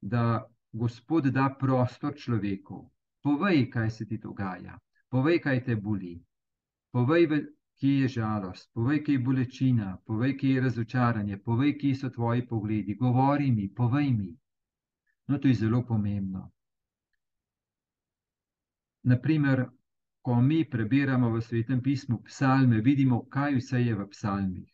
da 0.00 0.48
Gospod 0.72 1.24
da 1.24 1.56
prostor 1.60 2.14
človeku. 2.14 2.90
Povej, 3.22 3.70
kaj 3.70 3.90
se 3.90 4.06
ti 4.06 4.18
dogaja, 4.18 4.78
povej, 5.08 5.40
kaj 5.40 5.64
te 5.64 5.76
boli. 5.76 6.18
Povej, 6.92 7.26
kje 7.80 7.92
je 8.00 8.08
žalost, 8.08 8.70
povej, 8.74 9.00
kje 9.04 9.14
je 9.14 9.18
bolečina, 9.18 9.96
povej, 10.06 10.36
kje 10.36 10.50
je 10.54 10.60
razočaranje, 10.60 11.38
povej, 11.38 11.78
kje 11.78 11.94
so 11.94 12.10
tvoji 12.10 12.46
pogledi. 12.46 12.94
Govori 12.94 13.50
mi, 13.50 13.68
povej 13.74 14.12
mi. 14.12 14.28
No, 15.28 15.38
to 15.38 15.48
je 15.48 15.54
zelo 15.54 15.82
pomembno. 15.86 16.50
Naprimer, 19.02 19.66
ko 20.20 20.40
mi 20.40 20.64
prebiramo 20.64 21.30
v 21.30 21.40
svetem 21.40 21.80
pismu 21.80 22.22
psalme, 22.24 22.80
vidimo, 22.80 23.22
kaj 23.28 23.54
vse 23.56 23.80
je 23.80 23.94
v 23.94 24.08
psalmih, 24.08 24.68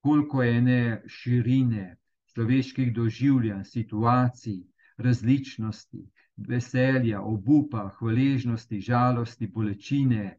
koliko 0.00 0.42
je 0.42 0.56
ene 0.58 1.02
širine 1.08 1.96
človeških 2.32 2.92
doživljanj, 2.94 3.64
situacij, 3.64 4.60
različnosti, 4.96 6.02
veselja, 6.36 7.20
obupa, 7.22 7.88
hvaležnosti, 7.98 8.80
žalosti, 8.80 9.46
bolečine, 9.46 10.38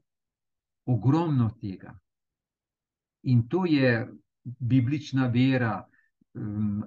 ogromno 0.85 1.49
tega. 1.61 1.93
In 3.23 3.47
to 3.47 3.65
je 3.65 4.07
biblična 4.43 5.27
vera, 5.27 5.85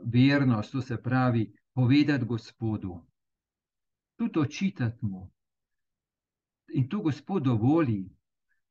vernost, 0.05 0.73
to 0.73 0.81
se 0.81 0.97
pravi, 1.03 1.47
povedati 1.79 2.25
Gospodu, 2.25 3.07
tudi 4.17 4.39
očitati 4.39 5.07
mu. 5.07 5.31
In 6.75 6.89
to 6.89 7.01
Gospod 7.01 7.43
dovoli. 7.43 8.11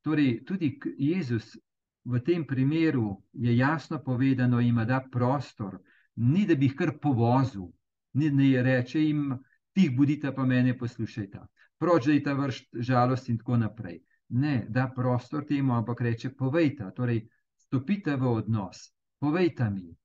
Torej, 0.02 0.44
tudi 0.46 0.80
Jezus 0.98 1.56
v 2.04 2.20
tem 2.20 2.44
primeru 2.44 3.24
je 3.34 3.58
jasno 3.58 4.04
povedano, 4.04 4.60
ima 4.60 4.86
da 4.86 5.00
prostor, 5.12 5.80
ni 6.16 6.46
da 6.46 6.56
bi 6.56 6.66
jih 6.66 6.76
kar 6.76 6.92
povozil, 7.00 7.72
ni 8.14 8.30
da 8.30 8.44
je 8.44 8.64
reče 8.64 9.00
jim, 9.00 9.40
tih 9.72 9.96
budite 9.96 10.34
pa 10.36 10.46
mene 10.46 10.78
poslušajte, 10.78 11.40
proč 11.80 12.06
da 12.06 12.12
je 12.12 12.24
ta 12.24 12.34
vrst 12.34 12.76
žalost 12.76 13.30
in 13.30 13.38
tako 13.38 13.58
naprej. 13.58 14.02
Ne, 14.30 14.66
da 14.70 14.92
prostor 14.96 15.46
temu, 15.48 15.74
ampak 15.74 16.02
reče, 16.02 16.34
povejte, 16.36 16.92
torej, 16.96 17.24
stopite 17.56 18.16
v 18.16 18.28
odnos, 18.28 18.92
povejte 19.20 19.70
mi, 19.70 19.96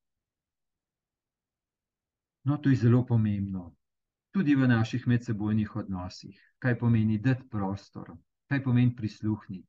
No, 2.44 2.58
to 2.58 2.68
je 2.68 2.76
zelo 2.76 3.06
pomembno. 3.06 3.74
Tudi 4.30 4.54
v 4.54 4.68
naših 4.68 5.06
medsebojnih 5.06 5.76
odnosih. 5.76 6.38
Kaj 6.58 6.78
pomeni 6.78 7.18
dati 7.18 7.48
prostor, 7.48 8.16
kaj 8.48 8.62
pomeni 8.64 8.96
prisluhniti. 8.96 9.68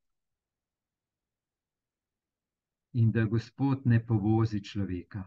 In 2.94 3.12
da 3.12 3.25
Gospod 3.25 3.86
ne 3.86 4.00
povozi 4.06 4.62
človeka, 4.62 5.24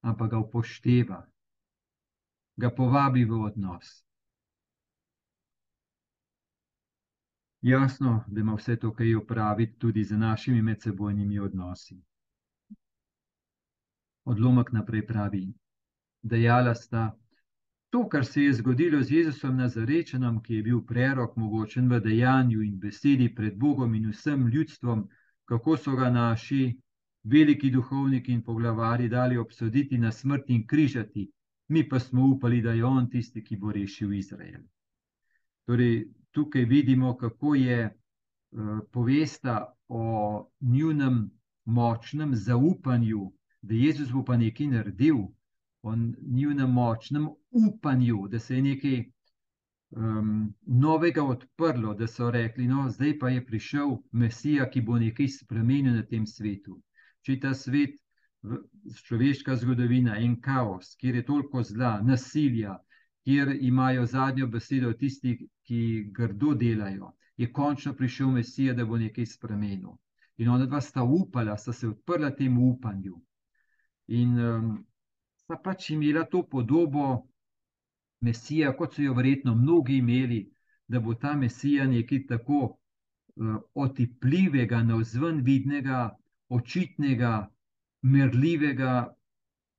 ampak 0.00 0.30
ga 0.30 0.38
upošteva, 0.38 1.20
ga 2.56 2.70
povabi 2.70 3.24
v 3.24 3.40
odnos. 3.44 4.08
Jasno, 7.60 8.24
da 8.26 8.40
ima 8.40 8.54
vse 8.54 8.76
to, 8.76 8.92
kar 8.94 9.06
je 9.06 9.18
opraviti, 9.18 9.78
tudi 9.78 10.04
z 10.04 10.16
našimi 10.16 10.62
medsebojnimi 10.62 11.38
odnosi. 11.38 12.00
Odlomek 14.24 14.72
naprej 14.72 15.06
pravi: 15.06 15.54
dejala 16.22 16.74
sta. 16.74 17.16
To, 17.90 18.08
kar 18.08 18.24
se 18.26 18.42
je 18.42 18.52
zgodilo 18.52 19.02
z 19.02 19.10
Jezusom 19.10 19.56
Nazarečenom, 19.56 20.42
ki 20.42 20.54
je 20.54 20.62
bil 20.62 20.82
prerok, 20.84 21.36
mogočen 21.36 21.88
v 21.88 22.00
dejanju 22.04 22.62
in 22.62 22.78
besedi 22.78 23.30
pred 23.34 23.56
Bogom 23.56 23.94
in 23.94 24.10
vsem 24.10 24.48
ljudstvom, 24.48 25.08
kako 25.48 25.76
so 25.76 25.96
ga 25.96 26.10
naši 26.10 26.76
veliki 27.24 27.70
duhovniki 27.70 28.32
in 28.32 28.42
poglavari 28.42 29.08
dali 29.08 29.36
obsoditi 29.36 29.98
na 29.98 30.12
smrt 30.12 30.50
in 30.50 30.66
križati, 30.66 31.30
mi 31.68 31.88
pa 31.88 31.98
smo 31.98 32.26
upali, 32.26 32.60
da 32.62 32.72
je 32.72 32.84
on 32.84 33.08
tisti, 33.10 33.44
ki 33.44 33.56
bo 33.56 33.72
rešil 33.72 34.12
Izrael. 34.12 34.62
Torej, 35.66 36.08
tukaj 36.30 36.64
vidimo, 36.64 37.16
kako 37.16 37.54
je 37.54 37.88
uh, 37.88 38.78
povesta 38.92 39.74
o 39.88 40.50
njunem 40.60 41.30
močnem 41.64 42.34
zaupanju, 42.34 43.32
da 43.62 43.74
Jezus 43.74 44.12
bo 44.12 44.24
pa 44.24 44.36
nekaj 44.36 44.66
naredil 44.66 45.16
o 45.82 45.94
njihovem 45.96 46.70
močnem 46.70 47.28
upanju, 47.50 48.28
da 48.28 48.38
se 48.38 48.56
je 48.56 48.62
nekaj 48.62 48.98
um, 49.90 50.54
novega 50.66 51.24
odprlo, 51.24 51.94
da 51.94 52.06
so 52.06 52.30
rekli, 52.30 52.66
no, 52.66 52.88
zdaj 52.90 53.18
pa 53.18 53.28
je 53.28 53.44
prišel 53.46 53.96
Mesija, 54.12 54.70
ki 54.70 54.80
bo 54.80 54.98
nekaj 54.98 55.28
spremenil 55.28 55.94
na 55.94 56.02
tem 56.02 56.26
svetu. 56.26 56.80
Če 57.22 57.38
ta 57.40 57.54
svet, 57.54 57.96
človeška 59.04 59.56
zgodovina, 59.56 60.16
en 60.18 60.36
kaos, 60.40 60.94
kjer 61.00 61.20
je 61.20 61.24
toliko 61.24 61.62
zla, 61.62 61.98
nasilja, 62.02 62.76
kjer 63.24 63.54
imajo 63.60 64.06
zadnjo 64.06 64.46
besedo 64.46 64.92
tisti, 64.92 65.36
ki 65.68 65.80
grdo 66.16 66.54
delajo, 66.54 67.12
je 67.36 67.52
končno 67.52 67.94
prišel 67.94 68.30
Mesija, 68.34 68.74
da 68.74 68.84
bo 68.84 68.98
nekaj 68.98 69.26
spremenil. 69.26 69.96
In 70.38 70.48
ona 70.48 70.66
dva 70.66 70.80
sta 70.80 71.02
upala, 71.02 71.56
sta 71.58 71.72
se 71.72 71.88
odprla 71.88 72.30
temu 72.30 72.70
upanju. 72.70 73.18
In 74.08 74.38
um, 74.38 74.70
sta 75.48 75.56
pač 75.56 75.86
imela 75.90 76.26
to 76.28 76.42
podobo 76.44 77.04
Mesija, 78.20 78.72
kot 78.76 78.96
so 78.96 79.02
jo 79.02 79.14
verjetno 79.16 79.54
mnogi 79.56 79.94
imeli, 79.96 80.40
da 80.88 81.00
bo 81.00 81.14
ta 81.14 81.30
Mesija 81.42 81.86
nekaj 81.88 82.26
tako 82.32 82.58
uh, 82.64 83.54
otipljivega, 83.84 84.82
navzven 84.90 85.38
vidnega, 85.46 86.02
očitnega, 86.58 87.32
merljivega, 88.02 88.92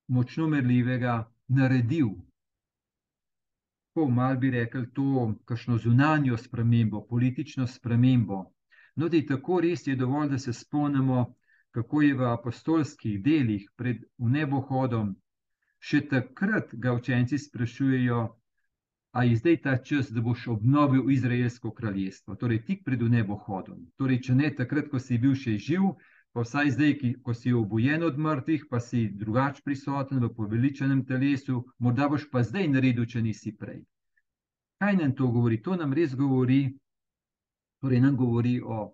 močno 0.08 0.48
merljivega 0.56 1.20
naredil. 1.60 2.10
Ko 3.94 4.10
mal 4.10 4.42
bi 4.42 4.50
rekel 4.58 4.90
to, 4.98 5.30
kakšno 5.46 5.78
zunanjo 5.78 6.42
spremembo, 6.48 7.06
politično 7.14 7.68
spremembo. 7.68 8.42
No, 8.96 9.06
da 9.06 9.22
je 9.22 9.30
tako 9.36 9.62
res, 9.62 9.86
je 9.86 9.96
dovolj, 9.96 10.34
da 10.34 10.42
se 10.42 10.54
spomnimo, 10.54 11.28
kako 11.78 12.02
je 12.02 12.14
v 12.18 12.30
apostolskih 12.34 13.22
delih 13.22 13.70
pred 13.78 14.02
nebohodom 14.18 15.18
Še 15.80 16.02
takrat 16.12 16.74
ga 16.76 16.94
učenci 16.94 17.40
sprašujejo, 17.40 18.22
ali 19.12 19.30
je 19.30 19.36
zdaj 19.42 19.58
ta 19.64 19.78
čas, 19.78 20.12
da 20.12 20.22
boš 20.22 20.48
obnovil 20.48 21.10
Izraelsko 21.12 21.72
kraljestvo, 21.72 22.36
torej 22.36 22.64
tik 22.66 22.84
pred 22.86 23.02
nebohodom. 23.02 23.88
Torej, 23.98 24.20
če 24.28 24.36
ne 24.36 24.52
takrat, 24.56 24.90
ko 24.92 25.00
si 25.00 25.18
bil 25.18 25.38
še 25.40 25.56
živ, 25.58 25.96
pa 26.36 26.44
vsaj 26.46 26.76
zdaj, 26.76 26.94
ki, 27.00 27.14
ko 27.24 27.34
si 27.34 27.54
obojen 27.54 28.04
od 28.04 28.20
mrtvih, 28.20 28.68
pa 28.70 28.80
si 28.84 29.08
drugač 29.08 29.64
prisoten 29.66 30.22
v 30.26 30.30
poveličenem 30.36 31.06
telesu, 31.06 31.64
morda 31.80 32.10
boš 32.12 32.28
pa 32.30 32.44
zdaj 32.44 32.70
naredil, 32.76 33.08
če 33.10 33.24
nisi 33.26 33.56
prej. 33.56 33.82
Kaj 34.80 34.96
nam 35.00 35.16
to 35.16 35.32
govori? 35.32 35.58
To 35.64 35.76
nam 35.76 35.94
res 35.94 36.14
govori, 36.16 36.62
torej 37.82 38.04
nam 38.04 38.16
govori 38.16 38.60
o 38.62 38.94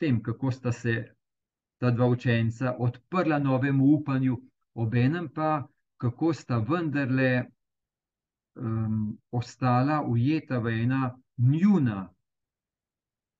tem, 0.00 0.22
kako 0.22 0.50
sta 0.50 0.72
se 0.72 1.04
ta 1.80 1.90
dva 1.90 2.06
učenca 2.06 2.74
odprla 2.78 3.38
novemu 3.38 3.94
upanju, 3.94 4.36
obenem 4.74 5.28
pa, 5.34 5.66
kako 5.96 6.32
sta 6.32 6.58
vendarle 6.58 7.44
um, 8.54 9.18
ostala 9.30 10.02
ujeta 10.06 10.58
v 10.58 10.82
ena 10.82 11.16
njuna 11.36 12.08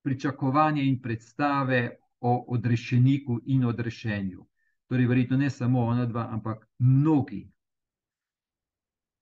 pričakovanja 0.03 0.83
in 0.83 1.01
predstave 1.03 1.97
o 2.21 2.45
odrešeniku 2.49 3.41
in 3.47 3.65
odrešenju. 3.65 4.47
Torej, 4.87 5.07
verjetno 5.07 5.37
ne 5.37 5.51
samo 5.51 5.81
ona 5.81 6.07
dva, 6.07 6.29
ampak 6.33 6.67
mnogi. 6.79 7.49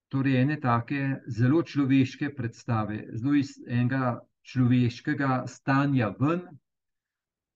Torej, 0.08 0.40
ene 0.40 0.60
take 0.60 1.20
zelo 1.28 1.62
človeške 1.62 2.34
predstave, 2.34 3.04
zelo 3.12 3.34
iz 3.34 3.58
enega 3.66 4.18
človeškega 4.42 5.42
stanja 5.46 6.08
ven, 6.20 6.46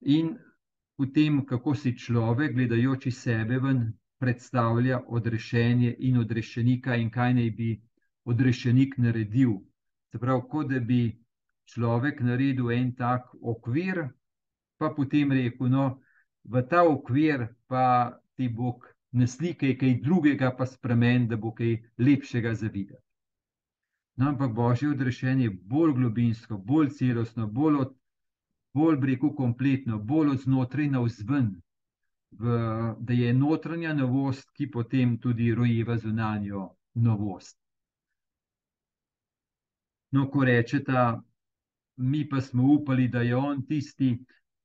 in 0.03 0.35
v 0.99 1.07
tem, 1.15 1.41
kako 1.47 1.75
si 1.75 1.95
človek, 1.97 2.55
gledajoči 2.55 3.11
sebe 3.11 3.59
ven, 3.59 3.87
predstavlja 4.23 5.01
odrešenje 5.09 5.97
in 5.99 6.21
odrešenika, 6.23 6.97
in 6.97 7.11
kaj 7.11 7.35
naj 7.35 7.51
bi 7.59 7.71
odrešenik 8.25 8.95
naredil. 9.03 9.57
Se 10.13 10.19
pravi, 10.23 10.43
kot 10.51 10.71
da 10.71 10.81
bi 10.81 11.03
človek 11.75 12.21
naredil 12.23 12.71
en 12.71 12.93
tak 12.95 13.33
okvir, 13.43 14.05
pa 14.79 14.93
potem 14.97 15.33
rekel: 15.35 15.73
No, 15.75 15.87
v 16.45 16.63
ta 16.71 16.85
okvir 16.87 17.49
pa 17.67 17.87
ti 18.37 18.49
Bog 18.49 18.87
ne 19.13 19.27
slika 19.27 19.73
kaj 19.81 19.99
drugega, 20.05 20.53
pa 20.59 20.67
spremeni, 20.67 21.27
da 21.29 21.37
bo 21.37 21.51
kaj 21.55 21.75
lepšega 21.99 22.55
za 22.55 22.69
videti. 22.69 23.03
No, 24.17 24.29
ampak 24.29 24.55
božje 24.55 24.91
odrešenje 24.93 25.45
je 25.45 25.57
bolj 25.75 25.93
globinsko, 25.99 26.59
bolj 26.59 26.91
celostno, 26.99 27.47
bolj, 27.49 27.77
od, 27.87 27.93
bolj 28.75 28.99
rekel, 29.11 29.35
kompletno, 29.35 29.99
bolj 29.99 30.35
od 30.37 30.43
znotraj 30.47 30.89
na 30.95 31.01
vzven. 31.01 31.55
V, 32.39 32.59
da 32.99 33.13
je 33.13 33.33
notranja 33.35 33.95
novost, 33.95 34.51
ki 34.57 34.71
potem 34.71 35.19
tudi 35.19 35.55
rojeva 35.55 35.97
zunanjo 35.99 36.69
novost. 36.95 37.59
No, 40.13 40.29
ko 40.31 40.45
rečete, 40.45 41.05
mi 41.97 42.29
pa 42.29 42.41
smo 42.41 42.73
upali, 42.73 43.09
da 43.09 43.23
je 43.23 43.37
on 43.37 43.65
tisti, 43.67 44.13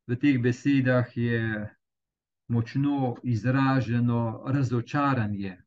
v 0.07 0.15
teh 0.15 0.39
besedah 0.41 1.17
je 1.17 1.69
močno 2.47 3.15
izraženo 3.23 4.43
razočaranje. 4.47 5.57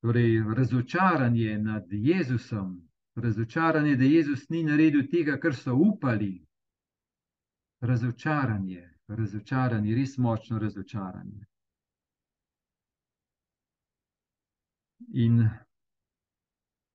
Torej, 0.00 0.42
razočaranje 0.56 1.58
nad 1.58 1.86
Jezusom, 1.90 2.88
razočaranje, 3.14 3.96
da 3.96 4.04
Jezus 4.04 4.48
ni 4.48 4.62
naredil 4.62 5.08
tega, 5.10 5.38
kar 5.40 5.54
so 5.54 5.74
upali. 5.74 6.46
Razočaranje, 7.80 8.95
razočaranje, 9.08 9.94
res 9.94 10.18
močno 10.18 10.58
razočaranje. 10.58 11.46
In 15.12 15.48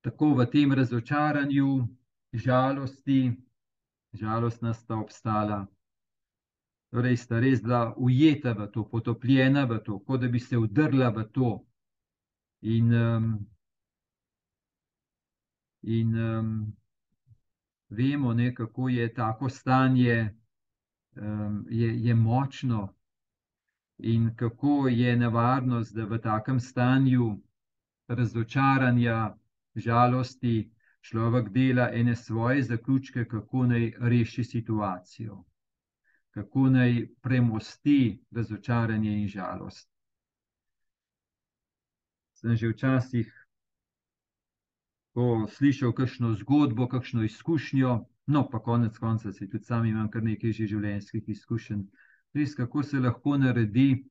tako 0.01 0.33
v 0.33 0.45
tem 0.51 0.73
razočaranju, 0.73 1.87
žalosti, 2.33 3.31
žalostna 4.13 4.73
sta 4.73 4.95
obstala. 4.95 5.67
Torej, 6.91 7.17
sta 7.17 7.39
res 7.39 7.61
bila 7.63 7.93
ujeta 7.97 8.51
v 8.53 8.67
to, 8.71 8.83
potopljena 8.83 9.63
v 9.65 9.79
to, 9.85 9.99
kot 9.99 10.21
da 10.21 10.27
bi 10.27 10.39
se 10.39 10.57
udrla 10.57 11.09
v 11.09 11.23
to. 11.31 11.51
In, 12.61 12.93
um, 12.93 13.29
in 15.81 16.17
um, 16.17 16.49
vemo, 17.89 18.33
ne, 18.33 18.51
kako 18.55 18.89
je 18.89 19.13
tako 19.13 19.49
stanje, 19.49 20.40
je, 21.69 22.05
je 22.05 22.15
močno, 22.15 22.93
in 23.97 24.35
kako 24.35 24.87
je 24.87 25.15
nevarnost, 25.15 25.95
da 25.95 26.05
v 26.05 26.17
takem 26.17 26.59
stanju 26.59 27.37
razočaranja, 28.07 29.35
žalosti, 29.75 30.71
človek 31.01 31.49
dela 31.49 31.89
ene 31.93 32.15
svoje 32.15 32.63
zaključke, 32.63 33.25
kako 33.25 33.65
naj 33.65 33.93
reši 33.99 34.43
situacijo, 34.43 35.43
kako 36.31 36.69
naj 36.69 37.07
premosti 37.21 38.23
razočaranje 38.31 39.21
in 39.21 39.27
žalost. 39.27 39.89
Sem 42.33 42.55
že 42.55 42.67
včasih 42.67 43.41
ko 45.13 45.47
slišal 45.47 45.91
kakšno 45.91 46.33
zgodbo, 46.39 46.87
kakšno 46.87 47.23
izkušnjo, 47.23 48.05
no 48.31 48.47
pa 48.49 48.59
konec 48.59 48.97
konca 48.97 49.31
si 49.31 49.49
tudi 49.49 49.63
sam 49.63 49.85
imam 49.85 50.09
kar 50.11 50.23
nekaj 50.23 50.51
že 50.51 50.67
življenjskih 50.67 51.29
izkušenj. 51.29 51.83
Res, 52.33 52.55
kako 52.55 52.83
se 52.83 52.99
lahko 52.99 53.35
naredi 53.37 54.05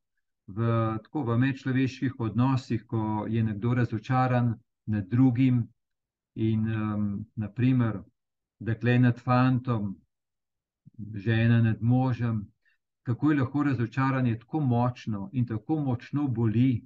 v, 0.46 0.68
v 1.14 1.37
medčloveških 1.44 2.20
odnosih, 2.20 2.85
ko 2.87 3.26
je 3.28 3.42
nekdo 3.42 3.74
razočaran 3.74 4.54
nad 4.87 5.09
drugim 5.09 5.62
in 6.35 6.68
um, 6.68 7.26
naprimer, 7.37 8.02
dekle 8.61 8.98
nad 8.98 9.20
fantom, 9.20 9.94
žena 11.14 11.62
nad 11.62 11.83
možem, 11.83 12.44
kako 13.09 13.30
je 13.30 13.40
lahko 13.40 13.62
razočaranje 13.62 14.38
tako 14.38 14.61
močno 14.61 15.30
in 15.33 15.46
tako 15.46 15.80
močno 15.80 16.28
boli, 16.28 16.85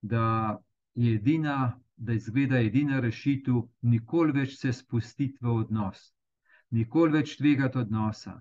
da 0.00 0.58
je 0.94 1.14
edina 1.14 1.74
da 1.96 2.12
izgleda 2.12 2.58
edina 2.58 3.00
rešitev, 3.00 3.62
nikoli 3.82 4.32
več 4.32 4.56
se 4.58 4.72
spustiti 4.72 5.38
v 5.40 5.52
odnos, 5.60 6.10
nikoli 6.74 7.18
več 7.18 7.36
tvegati 7.38 7.80
odnosa, 7.82 8.34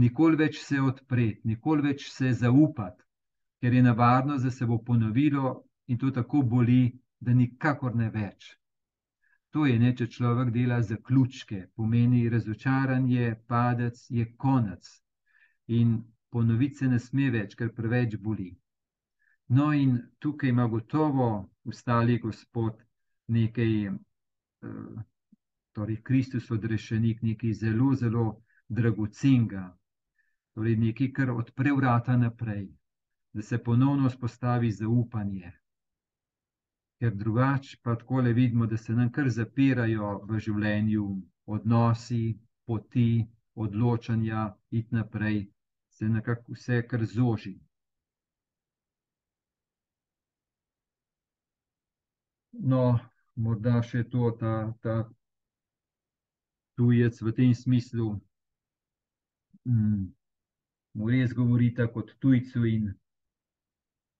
nikoli 0.00 0.40
več 0.40 0.60
se 0.64 0.80
odpreti, 0.80 1.40
nikoli 1.52 1.90
več 1.90 2.08
se 2.10 2.32
zaupati, 2.32 3.02
ker 3.60 3.74
je 3.74 3.82
nevarno, 3.82 4.38
da 4.38 4.50
se 4.50 4.66
bo 4.66 4.78
ponovilo 4.78 5.54
in 5.88 5.98
to 5.98 6.10
tako 6.10 6.42
boli, 6.42 6.82
da 7.20 7.32
nikakor 7.32 7.94
ne 7.96 8.10
več. 8.12 8.54
To 9.54 9.66
je 9.66 9.78
ne, 9.78 9.92
če 9.94 10.08
človek 10.10 10.50
dela 10.50 10.80
zaključke, 10.82 11.60
pomeni 11.78 12.24
razočaranje, 12.28 13.36
padec 13.46 14.00
je 14.10 14.26
konec. 14.36 14.88
In 15.78 15.94
ponoviti 16.34 16.82
se 16.82 16.88
ne 16.90 16.98
sme 16.98 17.30
več, 17.30 17.54
ker 17.54 17.70
preveč 17.76 18.16
boli. 18.18 18.50
No, 19.54 19.70
in 19.72 20.00
tukaj 20.18 20.50
ima 20.50 20.66
gotovo 20.72 21.28
ustali 21.70 22.18
Gospod 22.18 22.82
nekaj, 23.36 23.72
eh, 23.86 25.04
torej 25.74 26.02
Kristus 26.02 26.50
odrešenik, 26.50 27.22
nekaj 27.22 27.52
zelo, 27.52 27.94
zelo 27.94 28.24
dragocenga, 28.68 29.64
torej 30.54 30.76
nekaj, 30.76 31.10
kar 31.12 31.30
odpre 31.34 31.72
vrata 31.76 32.16
naprej, 32.16 32.68
da 33.34 33.42
se 33.42 33.58
ponovno 33.58 34.10
spostavi 34.10 34.70
zaupanje. 34.70 35.52
Ker 36.98 37.14
drugače 37.14 37.78
pa 37.82 37.96
tako 37.96 38.20
le 38.22 38.32
vidimo, 38.32 38.66
da 38.66 38.76
se 38.76 38.92
nam 38.92 39.10
kar 39.12 39.28
zapirajo 39.28 40.20
v 40.28 40.38
življenju 40.38 41.08
odnosi, 41.46 42.38
poti, 42.66 43.26
odločanja, 43.54 44.54
iti 44.70 44.94
naprej, 44.94 45.42
se 45.90 46.08
nekako 46.08 46.54
vse 46.54 46.82
kar 46.88 47.04
zoži. 47.04 47.58
No, 52.52 52.98
morda 53.34 53.82
še 53.82 54.04
to, 54.10 54.30
ta, 54.38 54.54
ta 54.82 54.96
tujec 56.76 57.20
v 57.22 57.32
tem 57.32 57.54
smislu, 57.54 58.20
mm, 59.64 60.04
mu 60.94 61.08
res 61.10 61.32
govorite 61.32 61.86
kot 61.92 62.14
tujcu. 62.18 62.64
In 62.66 62.92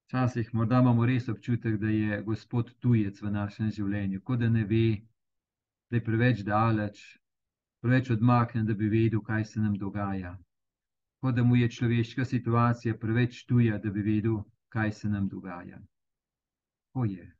včasih 0.07 0.55
morda 0.55 0.81
imamo 0.81 1.07
res 1.07 1.29
občutek, 1.29 1.79
da 1.81 1.90
je 1.90 2.23
gospod 2.23 2.73
tujec 2.81 3.21
v 3.23 3.31
našem 3.31 3.71
življenju, 3.71 4.23
kot 4.23 4.40
da 4.40 4.49
ne 4.49 4.64
ve, 4.64 5.03
da 5.90 5.99
je 5.99 6.05
preveč 6.05 6.43
daleč, 6.47 7.05
preveč 7.83 8.11
odmaknjen, 8.11 8.67
da 8.67 8.75
bi 8.75 8.88
vedel, 8.88 9.21
kaj 9.21 9.45
se 9.45 9.61
nam 9.61 9.79
dogaja. 9.79 10.37
Kot 11.21 11.35
da 11.35 11.43
mu 11.45 11.57
je 11.57 11.69
človeška 11.69 12.25
situacija 12.25 12.99
preveč 13.01 13.45
tuja, 13.49 13.79
da 13.79 13.90
bi 13.90 14.03
vedel, 14.03 14.43
kaj 14.69 14.93
se 14.93 15.09
nam 15.09 15.29
dogaja. 15.29 15.81
Ko 16.93 17.05
je. 17.05 17.35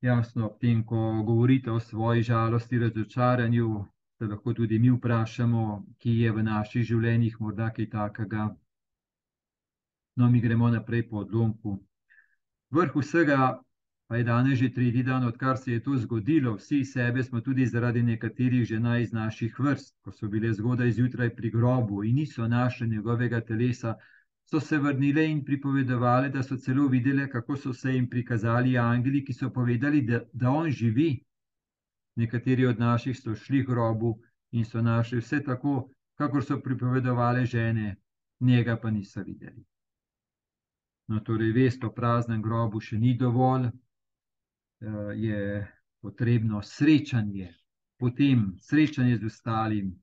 Jasno, 0.00 0.46
ob 0.46 0.58
tem, 0.58 0.82
ko 0.84 1.22
govorite 1.22 1.70
o 1.70 1.80
svoji 1.80 2.22
žalosti, 2.22 2.78
razočaranju, 2.78 3.84
se 4.18 4.26
lahko 4.26 4.52
tudi 4.54 4.78
mi 4.78 4.90
vprašamo, 4.90 5.64
ki 5.98 6.14
je 6.20 6.32
v 6.32 6.44
naših 6.46 6.86
življenjih 6.90 7.36
morda 7.40 7.68
kaj 7.76 7.90
takega. 7.92 8.46
No, 10.16 10.28
mi 10.30 10.40
gremo 10.40 10.70
naprej 10.72 11.04
po 11.10 11.20
odlomku. 11.20 11.74
Vrh 12.70 12.96
vsega 12.96 13.58
pa 14.08 14.16
je 14.16 14.24
danes 14.24 14.58
že 14.58 14.72
tretji 14.74 15.02
dan, 15.02 15.26
odkar 15.26 15.58
se 15.58 15.72
je 15.72 15.82
to 15.82 15.96
zgodilo. 15.96 16.56
Vsi 16.56 16.84
sebe 16.84 17.22
smo 17.22 17.40
tudi 17.40 17.66
zaradi 17.66 18.02
nekaterih 18.02 18.64
žena 18.64 18.98
iz 18.98 19.12
naših 19.12 19.60
vrst, 19.60 19.94
ko 20.00 20.12
so 20.12 20.28
bile 20.28 20.54
zgodaj 20.54 20.96
zjutraj 20.96 21.34
pri 21.36 21.50
grobu 21.50 22.04
in 22.04 22.16
niso 22.16 22.48
našli 22.48 22.88
njegovega 22.88 23.40
telesa, 23.40 23.94
so 24.50 24.60
se 24.60 24.78
vrnile 24.78 25.26
in 25.30 25.44
pripovedovali, 25.44 26.30
da 26.30 26.42
so 26.42 26.56
celo 26.56 26.88
videli, 26.88 27.30
kako 27.30 27.56
so 27.56 27.72
se 27.72 27.92
jim 27.92 28.08
prikazali 28.10 28.78
angeli, 28.78 29.24
ki 29.24 29.32
so 29.32 29.50
povedali, 29.50 30.02
da, 30.02 30.20
da 30.32 30.50
on 30.50 30.70
živi. 30.70 31.24
Nekateri 32.16 32.66
od 32.66 32.78
naših 32.78 33.18
so 33.18 33.34
šli 33.34 33.62
v 33.62 33.66
grobu 33.66 34.18
in 34.50 34.64
so 34.64 34.82
našli 34.82 35.20
vse 35.20 35.42
tako, 35.44 35.90
kakor 36.18 36.44
so 36.44 36.58
pripovedovali 36.60 37.46
žene, 37.46 37.96
njega 38.40 38.76
pa 38.76 38.90
niso 38.90 39.22
videli. 39.22 39.64
No, 41.08 41.20
torej, 41.20 41.52
vest 41.52 41.84
o 41.84 41.92
praznem 41.94 42.42
grobu 42.42 42.80
še 42.80 42.98
ni 42.98 43.14
dovolj, 43.18 43.68
eh, 43.70 45.14
je 45.14 45.68
potrebno 46.02 46.62
srečanje, 46.62 47.54
potem 47.98 48.56
srečanje 48.58 49.16
z 49.16 49.24
ostalim 49.26 49.94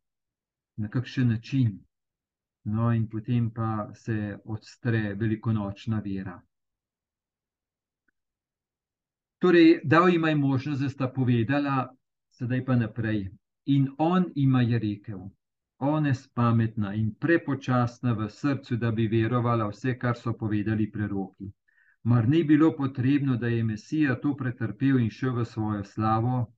na 0.78 0.88
kakšen 0.88 1.28
način. 1.28 1.87
No, 2.68 2.92
in 2.92 3.08
potem 3.08 3.50
pa 3.50 3.90
se 3.96 4.38
odstre 4.46 5.14
velikonočna 5.16 6.02
vera. 6.04 6.36
Torej, 9.40 9.80
dal 9.84 10.10
jim 10.10 10.26
je 10.26 10.36
možnost, 10.36 10.82
da 10.82 10.90
sta 10.90 11.08
povedala, 11.08 11.88
sedaj 12.32 12.66
pa 12.66 12.76
naprej. 12.76 13.30
In 13.66 13.88
on 13.98 14.26
jim 14.36 14.56
je 14.68 14.80
rekel: 14.80 15.20
Ona 15.80 16.08
je 16.08 16.16
spametna 16.16 16.94
in 16.94 17.14
prepočasna 17.16 18.14
v 18.14 18.30
srcu, 18.30 18.76
da 18.76 18.92
bi 18.92 19.08
verovala 19.08 19.70
vse, 19.70 19.96
kar 20.00 20.18
so 20.18 20.34
povedali 20.34 20.92
preroki. 20.92 21.52
Mar 22.04 22.28
ni 22.30 22.44
bilo 22.44 22.76
potrebno, 22.76 23.38
da 23.38 23.48
je 23.48 23.64
Mesija 23.64 24.20
to 24.20 24.36
pretrpel 24.36 25.00
in 25.00 25.10
šel 25.10 25.40
v 25.40 25.46
svojo 25.46 25.84
slavo? 25.84 26.57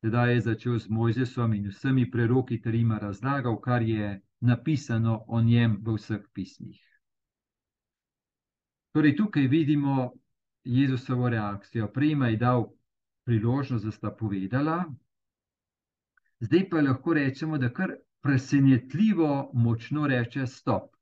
Tedaj 0.00 0.34
je 0.34 0.40
začel 0.40 0.78
z 0.78 0.88
Mojzesom 0.88 1.54
in 1.54 1.68
vsemi 1.68 2.10
preroki 2.10 2.60
ter 2.62 2.74
jim 2.74 2.92
razlagal, 2.92 3.56
kar 3.60 3.82
je 3.82 4.20
napisano 4.40 5.24
o 5.26 5.40
njem 5.42 5.80
v 5.82 5.96
vseh 5.96 6.22
pismih. 6.32 6.78
Torej, 8.94 9.16
tukaj 9.16 9.46
vidimo 9.46 10.12
Jezusovo 10.64 11.28
reakcijo. 11.28 11.88
Prej 11.92 12.14
je 12.30 12.36
dal 12.36 12.68
priložnost, 13.24 13.84
da 13.84 13.90
sta 13.90 14.10
povedala, 14.10 14.84
zdaj 16.40 16.68
pa 16.70 16.80
lahko 16.80 17.14
rečemo, 17.14 17.58
da 17.58 17.72
kar 17.72 17.96
presenetljivo 18.22 19.50
močno 19.54 20.06
reče: 20.06 20.46
Stop. 20.46 20.94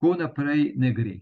Tako 0.00 0.14
naprej 0.18 0.72
ne 0.76 0.92
gre. 0.92 1.20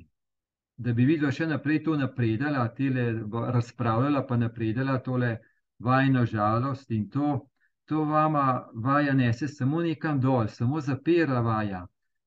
Da 0.77 0.93
bi 0.93 1.05
videla 1.05 1.33
še 1.33 1.47
naprej 1.47 1.83
to 1.85 1.97
napredala, 1.97 2.69
tele 2.75 3.13
razpravljala, 3.53 4.27
pa 4.27 4.37
napredala 4.37 4.99
tole 4.99 5.35
vajno 5.81 6.27
žalost 6.27 6.91
in 6.91 7.09
to, 7.11 7.47
to 7.85 8.05
vama 8.05 8.69
vaja 8.75 9.15
nese 9.15 9.49
samo 9.49 9.81
nekam 9.83 10.21
dol, 10.21 10.49
samo 10.49 10.81
zapira 10.81 11.41
vaja, 11.41 11.87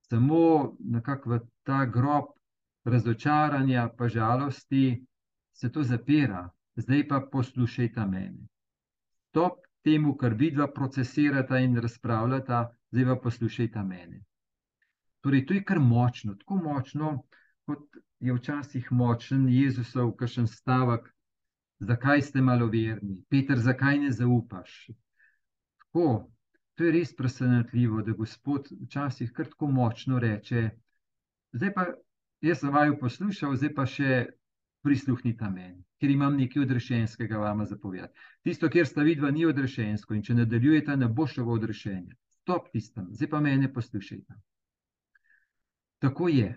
samo 0.09 0.73
nekako 0.79 1.29
v 1.29 1.39
ta 1.63 1.85
grob 1.85 2.33
razočaranja, 2.85 3.89
pa 3.97 4.07
žalosti 4.07 5.05
se 5.53 5.71
to 5.71 5.83
zapira. 5.83 6.49
Zdaj 6.75 7.07
pa 7.07 7.19
poslušajte 7.31 8.05
mene. 8.05 8.47
Stop 9.29 9.59
temu, 9.83 10.15
kar 10.17 10.33
vidva 10.33 10.67
procesirata 10.73 11.59
in 11.59 11.77
razpravljata, 11.77 12.69
zdaj 12.91 13.05
pa 13.05 13.15
poslušajte 13.23 13.83
mene. 13.83 14.23
Torej, 15.21 15.45
to 15.45 15.53
je 15.53 15.63
kar 15.63 15.79
močno, 15.79 16.33
tako 16.35 16.55
močno, 16.55 17.11
kot 17.65 18.01
je 18.19 18.33
včasih 18.33 18.91
močen 18.91 19.45
Jezusov, 19.49 20.15
kakšen 20.17 20.47
stavek, 20.47 21.12
zakaj 21.83 22.21
ste 22.21 22.41
maloverni, 22.41 23.21
Peter, 23.29 23.59
zakaj 23.59 23.99
ne 23.99 24.11
zaupaš. 24.11 24.87
Tako, 25.83 26.29
to 26.75 26.87
je 26.87 26.91
res 26.91 27.13
presenetljivo, 27.15 28.01
da 28.01 28.15
Gospod 28.17 28.71
včasih 28.85 29.31
kar 29.31 29.49
tako 29.51 29.69
močno 29.71 30.19
reče. 30.19 30.69
Zdaj 31.53 31.73
pa 31.73 31.85
jaz 32.41 32.59
sem 32.59 32.73
vaju 32.73 32.97
poslušal, 32.99 33.55
zdaj 33.55 33.73
pa 33.75 33.85
še 33.85 34.23
prisluhnite 34.83 35.47
meni, 35.49 35.83
ker 36.01 36.11
imam 36.11 36.35
nekaj 36.37 36.65
odrešenskega 36.65 37.39
vama 37.39 37.65
zapovedati. 37.65 38.19
Tisto, 38.43 38.69
kjer 38.69 38.87
sta 38.87 39.05
vidva, 39.07 39.31
ni 39.31 39.45
odrešensko 39.47 40.17
in 40.17 40.25
če 40.25 40.35
nadaljujete, 40.41 40.97
ne 40.97 41.07
bo 41.07 41.27
šlo 41.27 41.45
v 41.47 41.55
odrešenje. 41.59 42.17
Stop 42.43 42.67
tistem, 42.73 43.07
zdaj 43.15 43.29
pa 43.31 43.39
mene 43.39 43.69
poslušajte. 43.73 44.35
Tako 46.03 46.27
je. 46.27 46.49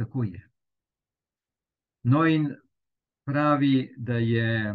Tako 0.00 0.24
je. 0.24 0.40
No, 2.02 2.24
in 2.26 2.48
pravi, 3.24 3.94
da 3.96 4.14
je 4.14 4.74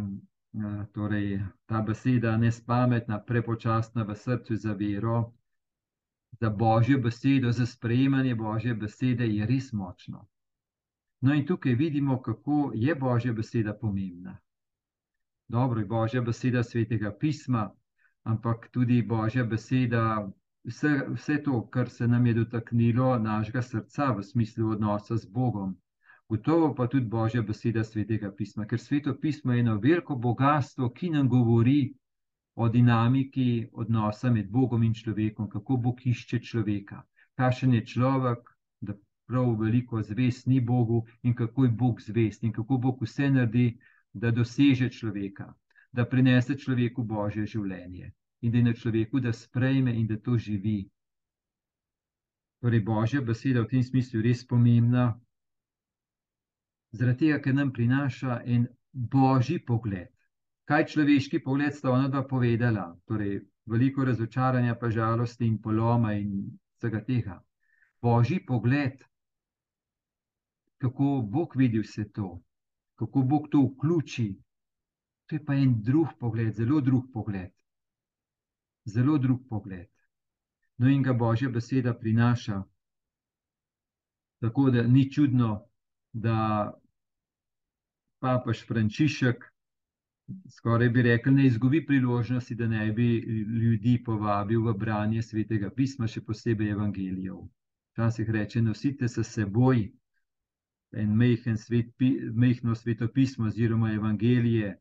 torej, 0.93 1.39
ta 1.65 1.81
beseda 1.81 2.38
nespametna, 2.38 3.19
prepočasna 3.19 4.03
v 4.03 4.15
srcu 4.15 4.55
za 4.55 4.73
vero, 4.73 5.33
za 6.39 6.49
božjo 6.49 6.99
besedo, 6.99 7.51
za 7.51 7.65
sprejemanje 7.65 8.36
božje 8.36 8.73
besede 8.73 9.27
je 9.27 9.45
res 9.45 9.73
močno. 9.73 10.27
No, 11.21 11.33
in 11.33 11.45
tukaj 11.45 11.73
vidimo, 11.73 12.21
kako 12.21 12.71
je 12.75 12.95
božja 12.95 13.33
beseda 13.33 13.73
pomembna. 13.73 14.38
Dobro 15.47 15.79
je 15.79 15.86
božja 15.86 16.21
beseda 16.21 16.63
svetega 16.63 17.12
pisma, 17.19 17.71
ampak 18.23 18.69
tudi 18.71 19.01
božja 19.01 19.43
beseda, 19.43 20.27
vse, 20.63 21.05
vse 21.13 21.43
to, 21.43 21.67
kar 21.69 21.89
se 21.89 22.07
nam 22.07 22.25
je 22.25 22.33
dotaknilo 22.33 23.17
našega 23.19 23.62
srca 23.62 24.12
v 24.12 24.23
smislu 24.23 24.71
odnosa 24.71 25.17
z 25.17 25.25
Bogom. 25.25 25.77
Gotovo 26.29 26.73
pa 26.75 26.87
tudi 26.87 27.05
božja 27.05 27.41
beseda 27.41 27.83
svetega 27.83 28.31
pisma, 28.35 28.65
ker 28.67 28.79
sveto 28.79 29.13
pismo 29.15 29.53
je 29.53 29.63
eno 29.63 29.77
veliko 29.79 30.15
bogatstvo, 30.15 30.89
ki 30.89 31.09
nam 31.09 31.29
govori 31.29 31.93
o 32.55 32.67
dinamiki 32.69 33.67
odnosa 33.71 34.31
med 34.31 34.49
Bogom 34.51 34.83
in 34.83 34.93
človekom, 34.93 35.47
kako 35.49 35.77
Bog 35.77 36.01
išče 36.05 36.39
človeka, 36.39 37.03
kakšen 37.39 37.73
je 37.73 37.85
človek, 37.85 38.49
da 38.81 38.95
prav 39.27 39.53
veliko 39.59 40.01
zvest 40.01 40.47
ni 40.47 40.59
Bogu 40.61 41.05
in 41.23 41.35
kako 41.35 41.63
je 41.65 41.71
Bog 41.71 42.01
zvest 42.01 42.43
in 42.43 42.51
kako 42.53 42.77
Bog 42.77 43.01
vse 43.01 43.29
naredi, 43.29 43.77
da 44.13 44.31
doseže 44.31 44.89
človeka, 44.89 45.53
da 45.91 46.05
prinese 46.05 46.57
človeku 46.57 47.03
božje 47.03 47.45
življenje 47.45 48.11
in 48.41 48.51
da 48.51 48.57
je 48.57 48.63
na 48.63 48.73
človeku, 48.73 49.19
da 49.19 49.33
sprejme 49.33 49.93
in 49.93 50.07
da 50.07 50.17
to 50.17 50.37
živi. 50.37 50.89
Torej, 52.61 52.81
božja 52.81 53.21
beseda 53.21 53.61
v 53.61 53.69
tem 53.71 53.83
smislu 53.83 54.19
je 54.19 54.23
res 54.27 54.43
pomembna, 54.45 55.13
zaradi 56.91 57.26
tega, 57.26 57.41
ker 57.41 57.54
nam 57.54 57.73
prinaša 57.73 58.41
en 58.45 58.67
božji 58.91 59.60
pogled 59.65 60.08
kaj 60.67 60.86
človeški 60.91 61.39
pogled 61.43 61.76
sta 61.76 61.91
ona 61.91 62.10
dva 62.12 62.26
povedala, 62.28 62.89
torej 63.08 63.39
veliko 63.71 64.04
razočaranja, 64.06 64.76
pa 64.76 64.89
žalosti 64.91 65.47
in 65.47 65.62
poloma 65.63 66.13
in 66.13 66.58
vsega 66.76 67.04
tega. 67.08 67.38
Božji 68.04 68.41
pogled, 68.45 69.00
kako 70.78 71.21
Bog 71.23 71.56
vidi 71.56 71.80
vse 71.80 72.10
to, 72.12 72.41
kako 73.00 73.23
Bog 73.23 73.47
to 73.52 73.63
vključi, 73.63 74.28
to 75.28 75.36
je 75.36 75.45
pa 75.45 75.56
en 75.56 75.80
drug 75.84 76.17
pogled, 76.19 76.54
zelo 76.56 76.82
drug 76.82 77.08
pogled. 77.13 77.52
Zelo 78.86 79.17
drug 79.17 79.47
pogled. 79.50 79.88
No, 80.78 80.88
in 80.89 81.02
ga 81.04 81.13
Božja 81.13 81.50
beseda 81.50 81.93
prinaša. 81.93 82.62
Tako 84.39 84.69
da 84.71 84.84
ni 84.84 85.12
čudno, 85.12 85.66
da 86.23 86.73
papež 88.19 88.63
Frančišek 88.67 89.45
skoraj 90.49 90.89
bi 90.89 91.01
rekel, 91.01 91.34
ne 91.34 91.45
izgubi 91.47 91.86
priložnosti, 91.86 92.56
da 92.56 92.67
ne 92.67 92.91
bi 92.91 93.08
ljudi 93.62 94.03
povabil 94.06 94.62
v 94.65 94.73
branje 94.73 95.21
svetega 95.21 95.69
pisma, 95.69 96.08
še 96.08 96.21
posebej 96.21 96.73
evangelijev. 96.73 97.39
Včasih 97.93 98.30
reče: 98.30 98.62
nosite 98.62 99.08
se 99.08 99.23
seboj 99.23 99.88
en 100.91 101.15
mehen 101.17 101.58
svet, 101.58 101.93
mehno 102.34 102.75
svetopismo, 102.75 103.47
oziroma 103.47 103.93
evangelije, 103.93 104.75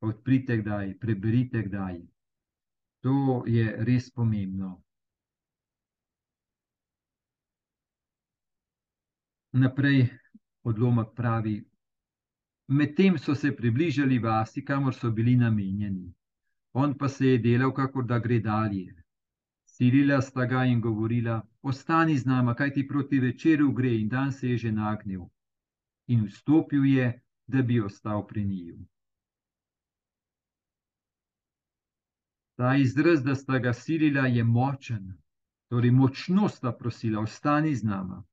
odprite 0.00 0.56
kdaj, 0.62 0.96
preberite 0.98 1.62
kdaj. 1.62 2.00
To 3.02 3.42
je 3.46 3.66
res 3.86 4.10
pomembno. 4.10 4.76
Naprej 9.52 10.08
odlomek 10.62 11.14
pravi, 11.16 11.64
Medtem 12.68 13.18
so 13.18 13.34
se 13.34 13.56
približali 13.56 14.18
vasi, 14.18 14.64
kamor 14.64 14.94
so 14.94 15.10
bili 15.10 15.36
namenjeni. 15.36 16.12
On 16.72 16.94
pa 16.98 17.08
se 17.08 17.26
je 17.26 17.38
delal, 17.38 17.72
kako 17.72 18.02
da 18.02 18.18
gre 18.18 18.38
dalje. 18.40 18.94
Silila 19.66 20.20
sta 20.22 20.46
ga 20.46 20.64
in 20.64 20.80
govorila: 20.80 21.42
Ostani 21.62 22.16
z 22.18 22.26
nama, 22.26 22.54
kaj 22.54 22.72
ti 22.72 22.86
proti 22.88 23.18
večeru 23.20 23.72
gre, 23.72 23.92
in 23.98 24.08
dan 24.08 24.32
se 24.32 24.48
je 24.48 24.56
že 24.56 24.72
nagnil. 24.72 25.26
In 26.06 26.24
vstopil 26.24 26.86
je, 26.86 27.22
da 27.46 27.62
bi 27.62 27.80
ostal 27.80 28.26
pri 28.26 28.44
njiju. 28.44 28.78
Ta 32.56 32.76
izraz, 32.76 33.22
da 33.22 33.34
sta 33.34 33.58
ga 33.58 33.72
silila, 33.72 34.26
je 34.26 34.44
močen, 34.44 35.12
torej 35.68 35.90
močno 35.90 36.48
sta 36.48 36.72
prosila: 36.72 37.20
Ostani 37.20 37.74
z 37.74 37.84
nama. 37.84 38.24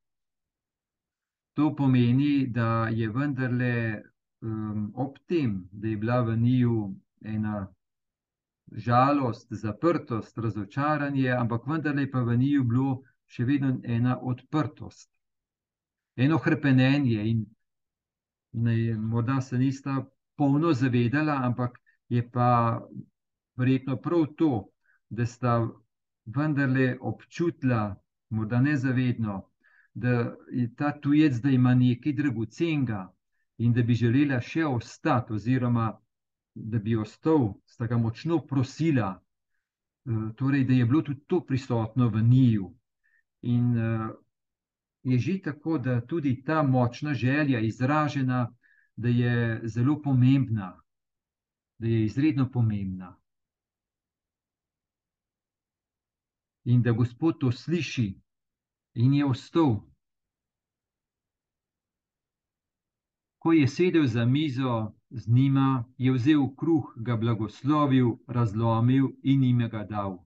To 1.59 1.75
pomeni, 1.75 2.47
da 2.47 2.87
je 2.87 3.09
vendarle 3.11 4.01
um, 4.41 4.93
ob 4.95 5.17
tem, 5.27 5.67
da 5.71 5.87
je 5.87 5.97
bila 5.97 6.21
v 6.21 6.37
njiju 6.39 6.95
ena 7.21 7.67
žalost, 8.71 9.47
zaprtost, 9.51 10.37
razočaranje, 10.37 11.31
ampak 11.31 11.67
vendarle 11.67 12.05
pa 12.11 12.21
v 12.23 12.37
njiju 12.37 12.63
bilo 12.63 12.93
še 13.27 13.43
vedno 13.43 13.73
ena 13.83 14.15
odprtost, 14.21 15.09
eno 16.15 16.37
hrpenenje. 16.37 17.27
In 17.33 17.43
ne, 18.53 18.95
morda 18.95 19.41
se 19.41 19.59
nista 19.59 19.97
polno 20.39 20.71
zavedala, 20.73 21.41
ampak 21.43 21.75
je 22.07 22.23
pa 22.31 22.79
verjetno 23.59 23.97
prav 23.99 24.29
to, 24.39 24.69
da 25.09 25.25
sta 25.25 25.59
vendarle 26.23 26.95
občutila, 27.01 27.97
morda 28.29 28.63
nezavedno. 28.63 29.48
Da 29.93 30.35
je 30.51 30.67
ta 30.75 30.91
tujec, 31.01 31.41
da 31.43 31.49
ima 31.49 31.73
nekaj 31.75 32.13
dragocenega, 32.13 33.07
in 33.57 33.73
da 33.73 33.83
bi 33.83 33.95
želela 33.95 34.39
še 34.41 34.63
ostati, 34.65 35.33
oziroma 35.33 35.89
da 36.55 36.79
bi 36.79 36.95
ostal, 36.95 37.53
sta 37.65 37.87
ga 37.87 37.97
močno 37.97 38.39
prosila, 38.47 39.09
eh, 39.15 40.31
torej, 40.37 40.65
da 40.65 40.73
je 40.73 40.85
bilo 40.85 41.01
tudi 41.01 41.25
to 41.27 41.41
prisotno 41.45 42.09
v 42.09 42.21
njiju. 42.23 42.73
In 43.41 43.77
uh, 43.77 44.09
je 45.03 45.17
že 45.17 45.41
tako, 45.41 45.77
da 45.77 46.01
tudi 46.01 46.43
ta 46.43 46.63
močna 46.63 47.13
želja, 47.13 47.59
izražena, 47.59 48.53
da 48.95 49.07
je 49.07 49.61
zelo 49.63 50.01
pomembna, 50.01 50.81
da 51.79 51.87
je 51.87 52.03
izredno 52.05 52.49
pomembna. 52.51 53.15
In 56.65 56.81
da 56.81 56.91
Gospod 56.91 57.39
to 57.39 57.51
sliši 57.51 58.19
in 58.93 59.13
je 59.13 59.25
ostal. 59.25 59.75
Ko 63.39 63.53
je 63.53 63.67
sedel 63.67 64.05
za 64.05 64.25
mizo 64.25 64.93
z 65.09 65.27
njima, 65.27 65.85
je 65.97 66.11
vzel 66.13 66.55
kruh, 66.55 66.93
ga 66.95 67.15
blagoslovil, 67.15 68.17
razlomil 68.27 69.07
in 69.23 69.43
jim 69.43 69.69
ga 69.69 69.83
dal. 69.83 70.17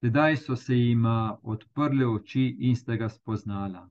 Tedaj 0.00 0.36
so 0.36 0.56
se 0.56 0.74
jima 0.76 1.38
odprle 1.42 2.06
oči 2.06 2.56
in 2.60 2.76
sta 2.76 2.96
ga 2.96 3.08
spoznala, 3.08 3.90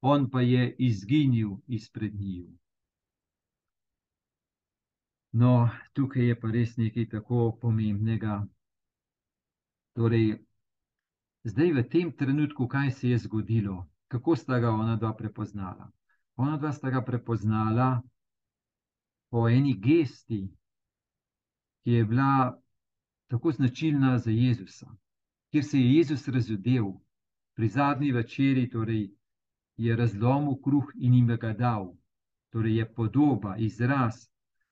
on 0.00 0.30
pa 0.30 0.40
je 0.40 0.76
izginil 0.78 1.56
izpred 1.66 2.14
njiju. 2.14 2.50
No, 5.32 5.68
tukaj 5.92 6.26
je 6.28 6.40
pa 6.40 6.50
res 6.50 6.76
nekaj 6.76 7.08
tako 7.08 7.52
pomembnega. 7.60 8.46
Torej, 9.96 10.38
zdaj 11.44 11.72
v 11.72 11.82
tem 11.88 12.12
trenutku, 12.12 12.68
kaj 12.68 12.90
se 12.90 13.10
je 13.10 13.18
zgodilo, 13.18 13.88
kako 14.08 14.36
sta 14.36 14.58
ga 14.58 14.70
ona 14.70 14.96
dva 14.96 15.12
prepoznala? 15.16 15.90
Ona 16.36 16.56
dva 16.56 16.72
sta 16.72 16.90
ga 16.90 17.02
prepoznala 17.04 18.02
po 19.30 19.48
eni 19.48 19.74
gesti, 19.74 20.48
ki 21.82 21.90
je 21.90 22.04
bila 22.04 22.58
tako 23.28 23.52
značilna 23.52 24.18
za 24.18 24.30
Jezusa, 24.30 24.94
kjer 25.50 25.64
se 25.64 25.78
je 25.78 25.94
Jezus 25.94 26.28
razudel 26.28 26.92
pri 27.54 27.68
zadnji 27.68 28.12
večeri, 28.12 28.70
torej 28.70 29.10
je 29.76 29.96
razlomil 29.96 30.60
kruh 30.64 30.92
in 30.94 31.14
jim 31.14 31.36
ga 31.36 31.52
dal. 31.52 31.94
Torej 32.50 32.76
je 32.76 32.94
podoba, 32.94 33.56
izraz, 33.56 34.28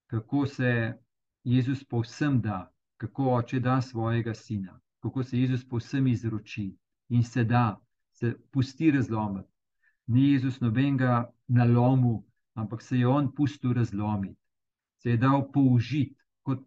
kako 0.06 0.46
se 0.46 0.98
Jezus 1.44 1.84
povsem 1.84 2.40
da, 2.40 2.72
kako 2.96 3.34
oče 3.34 3.60
da 3.60 3.80
svojega 3.80 4.34
sina, 4.34 4.80
kako 5.00 5.22
se 5.22 5.40
Jezus 5.40 5.64
povsem 5.68 6.06
izroči 6.06 6.76
in 7.08 7.22
se 7.24 7.44
da, 7.44 7.80
se 8.12 8.34
pusti 8.52 8.90
razlomiti. 8.90 9.48
Ni 10.06 10.30
Jezus 10.32 10.60
nobenega 10.60 11.32
nalomu, 11.48 12.24
ampak 12.54 12.82
se 12.82 12.98
je 12.98 13.06
on 13.06 13.34
pustil 13.34 13.72
razlomiti, 13.72 14.40
se 14.98 15.10
je 15.10 15.16
dal 15.16 15.52
použiti, 15.52 16.16
kot, 16.42 16.64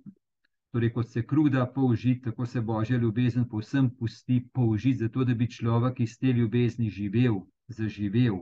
torej 0.72 0.94
kot 0.94 1.10
se 1.10 1.26
kruh 1.28 1.50
da 1.52 1.66
použiti, 1.66 2.22
tako 2.22 2.46
se 2.46 2.62
božja 2.62 2.98
ljubezen 2.98 3.50
povsem 3.50 3.90
pusti 3.90 4.48
použiti, 4.54 4.98
zato 4.98 5.24
da 5.24 5.34
bi 5.34 5.50
človek 5.50 6.00
iz 6.00 6.18
te 6.20 6.34
ljubezni 6.34 6.90
živel, 6.90 7.42
zaživel. 7.68 8.40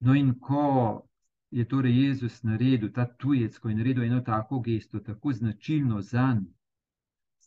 No, 0.00 0.14
in 0.14 0.34
ko 0.38 1.02
je 1.50 1.64
torej 1.68 2.04
Jezus 2.04 2.42
naredil 2.42 2.92
ta 2.92 3.06
tujec, 3.06 3.58
ko 3.58 3.68
je 3.68 3.74
naredil 3.74 4.04
eno 4.04 4.20
tako 4.20 4.60
gesto, 4.60 5.00
tako 5.00 5.32
značilno 5.32 6.00
za 6.00 6.32
njega, 6.34 6.57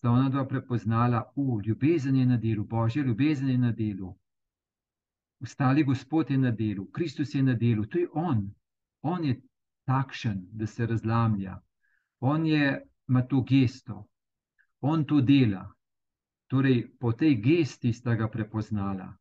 sta 0.02 0.10
ona 0.10 0.30
dva 0.30 0.46
prepoznala, 0.46 1.20
da 1.36 1.62
ljubezen 1.66 2.16
je 2.16 2.26
na 2.26 2.38
delu, 2.38 2.64
božja 2.64 3.04
ljubezen 3.04 3.50
je 3.50 3.58
na 3.58 3.72
delu. 3.72 4.18
Ostali 5.40 5.84
Gospod 5.84 6.32
je 6.32 6.38
na 6.38 6.52
delu, 6.52 6.86
Kristus 6.92 7.36
je 7.36 7.44
na 7.44 7.54
delu, 7.54 7.86
to 7.86 8.00
je 8.00 8.08
On. 8.14 8.52
On 9.02 9.24
je 9.24 9.42
takšen, 9.86 10.48
da 10.52 10.68
se 10.68 10.86
razlamlja. 10.86 11.60
On 12.20 12.46
je, 12.46 12.82
ima 13.10 13.22
to 13.22 13.42
gesto, 13.42 14.08
on 14.82 15.06
to 15.06 15.22
dela. 15.22 15.68
Torej, 16.48 16.98
po 17.00 17.14
tej 17.14 17.36
gesti 17.36 17.94
sta 17.94 18.16
ga 18.16 18.28
prepoznala, 18.28 19.14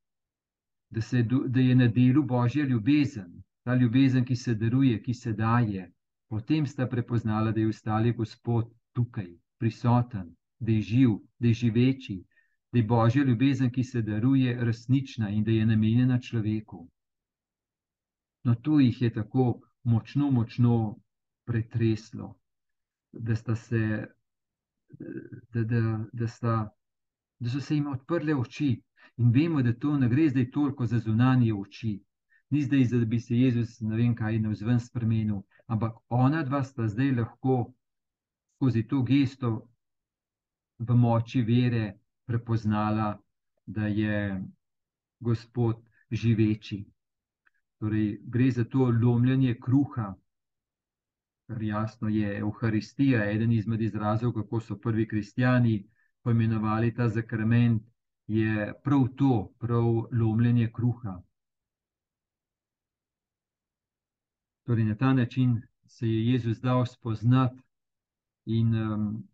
da, 0.91 1.01
se, 1.01 1.23
da 1.47 1.61
je 1.61 1.75
na 1.75 1.89
delu 1.89 2.23
božja 2.23 2.65
ljubezen, 2.65 3.43
ta 3.65 3.75
ljubezen, 3.75 4.25
ki 4.25 4.37
se 4.37 4.55
daruje, 4.55 5.03
ki 5.03 5.15
se 5.15 5.33
daje. 5.33 5.93
Potem 6.29 6.67
sta 6.67 6.87
prepoznala, 6.87 7.53
da 7.53 7.61
je 7.61 7.69
ostali 7.69 8.13
Gospod 8.13 8.73
tukaj, 8.93 9.29
prisoten, 9.59 10.37
da 10.61 10.73
je 10.73 10.81
živ, 10.81 11.11
da 11.39 11.49
je 11.49 11.55
živeči, 11.55 12.25
da 12.73 12.79
je 12.79 12.85
božja 12.85 13.25
ljubezen, 13.25 13.71
ki 13.71 13.85
se 13.85 14.03
daruje, 14.03 14.57
resnična 14.65 15.31
in 15.31 15.45
da 15.45 15.51
je 15.51 15.67
namenjena 15.67 16.21
človeku. 16.21 16.89
No, 18.45 18.55
to 18.55 18.81
jih 18.81 19.03
je 19.03 19.13
tako 19.13 19.61
močno, 19.85 20.31
močno 20.31 20.97
pretreslo, 21.45 22.35
da, 23.13 23.35
se, 23.57 24.07
da, 25.53 25.65
da, 25.65 26.05
da, 26.13 26.27
sta, 26.29 26.71
da 27.39 27.51
so 27.51 27.61
se 27.61 27.75
jim 27.75 27.87
odprle 27.87 28.35
oči. 28.35 28.83
In 29.17 29.33
vemo, 29.33 29.63
da 29.63 29.73
to 29.73 29.97
ne 29.99 30.09
gre 30.09 30.29
zdaj 30.29 30.51
toliko 30.51 30.87
za 30.87 30.99
zunanje 30.99 31.55
oči. 31.55 31.99
Ni 32.51 32.63
zdaj, 32.63 32.85
da 32.85 33.05
bi 33.05 33.21
se 33.21 33.37
Jezus 33.37 33.81
ne 33.81 33.97
vem 33.97 34.15
kaj 34.15 34.39
na 34.39 34.49
vzven 34.51 34.81
spremenil, 34.81 35.43
ampak 35.67 35.97
ona 36.09 36.43
dva 36.43 36.63
sta 36.65 36.89
zdaj 36.89 37.13
lahko 37.13 37.73
skozi 38.57 38.83
to 38.89 39.03
gesto 39.03 39.69
v 40.81 40.97
moči 40.97 41.43
vere 41.43 41.99
prepoznala, 42.27 43.19
da 43.67 43.87
je 43.87 44.41
Gospod 45.21 45.83
živeči. 46.11 46.85
Torej, 47.79 48.21
gre 48.25 48.51
za 48.51 48.65
to 48.65 48.89
lomljenje 49.03 49.55
kruha, 49.61 50.15
kar 51.47 51.63
jasno 51.63 52.09
je 52.09 52.39
Euharistija, 52.39 53.25
eden 53.31 53.53
izmed 53.53 53.81
izrazov, 53.81 54.33
kako 54.33 54.61
so 54.61 54.79
prvi 54.79 55.09
kristijani 55.09 55.85
poimenovali 56.23 56.95
ta 56.95 57.09
zakrament, 57.09 57.83
je 58.27 58.75
prav 58.85 59.09
to, 59.17 59.53
prav 59.59 59.87
lomljenje 60.13 60.71
kruha. 60.73 61.21
Torej, 64.67 64.85
na 64.85 64.95
ta 64.95 65.13
način 65.15 65.63
se 65.87 66.09
je 66.09 66.33
Jezus 66.33 66.61
dal 66.61 66.87
spoznati 66.87 67.63
in 68.47 68.75
um, 68.75 69.30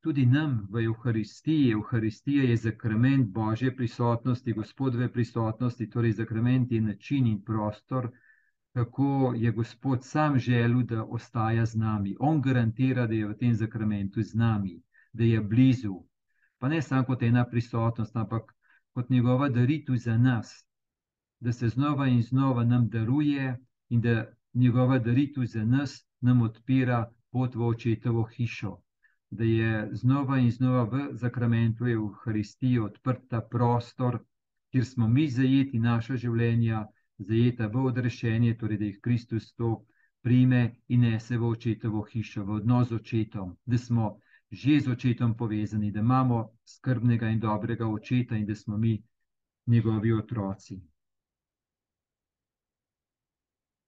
tudi 0.00 0.26
nam 0.26 0.66
v 0.70 0.84
Euharistiji. 0.84 1.72
Euharistija 1.72 2.44
je 2.44 2.56
zakrament 2.56 3.28
Božje 3.28 3.76
prisotnosti, 3.76 4.52
Gospodove 4.52 5.12
prisotnosti, 5.12 5.90
torej 5.90 6.12
zakrament 6.12 6.72
je 6.72 6.80
način 6.80 7.26
in 7.26 7.42
prostor, 7.44 8.10
kako 8.72 9.34
je 9.36 9.52
Gospod 9.52 10.04
sam 10.04 10.38
želel, 10.38 10.82
da 10.82 11.04
ostaja 11.04 11.66
z 11.66 11.76
nami. 11.76 12.16
On 12.20 12.40
garantira, 12.42 13.06
da 13.06 13.14
je 13.14 13.28
v 13.28 13.36
tem 13.36 13.54
zakramentu 13.54 14.22
z 14.22 14.34
nami, 14.34 14.82
da 15.12 15.24
je 15.24 15.40
blizu. 15.40 15.94
Pa 16.58 16.68
ne 16.68 16.82
samo 16.82 17.04
kot 17.04 17.22
ena 17.22 17.44
prisotnost, 17.44 18.16
ampak 18.16 18.54
kot 18.92 19.10
njegova 19.10 19.48
daritev 19.48 19.96
za 19.96 20.18
nas, 20.18 20.66
da 21.40 21.52
se 21.52 21.68
znova 21.68 22.08
in 22.08 22.22
znova 22.22 22.64
nam 22.64 22.88
daruje 22.88 23.56
in 23.88 24.00
da 24.00 24.26
njegova 24.54 24.98
daritev 24.98 25.44
za 25.44 25.64
nas 25.64 26.06
nam 26.20 26.42
odpira 26.42 27.12
pot 27.30 27.54
v 27.54 27.66
očetovo 27.66 28.22
hišo 28.22 28.80
da 29.30 29.44
je 29.44 29.88
znova 29.92 30.38
in 30.38 30.50
znova 30.50 30.84
v 30.84 31.08
zakramentu 31.12 31.86
Euharistije 31.86 32.82
odprt 32.82 33.28
ta 33.28 33.40
prostor, 33.40 34.18
kjer 34.72 34.84
smo 34.84 35.08
mi 35.08 35.28
zajeti 35.28 35.78
naša 35.78 36.16
življenja, 36.16 36.86
zajeta 37.18 37.66
v 37.66 37.84
odrešenje, 37.86 38.56
torej 38.58 38.78
da 38.78 38.84
jih 38.84 39.00
Kristus 39.00 39.52
to 39.54 39.84
prime 40.22 40.76
in 40.88 41.00
nese 41.00 41.38
v 41.38 41.46
očetovo 41.46 42.02
hišo, 42.02 42.44
v 42.44 42.58
odnos 42.60 42.88
z 42.88 42.94
očetom, 42.94 43.56
da 43.66 43.78
smo 43.78 44.18
že 44.50 44.80
z 44.80 44.90
očetom 44.90 45.36
povezani, 45.36 45.92
da 45.92 46.00
imamo 46.00 46.50
skrbnega 46.66 47.28
in 47.28 47.40
dobrega 47.40 47.86
očeta 47.86 48.36
in 48.36 48.46
da 48.46 48.54
smo 48.54 48.76
mi 48.76 49.02
njegovi 49.66 50.12
otroci. 50.12 50.80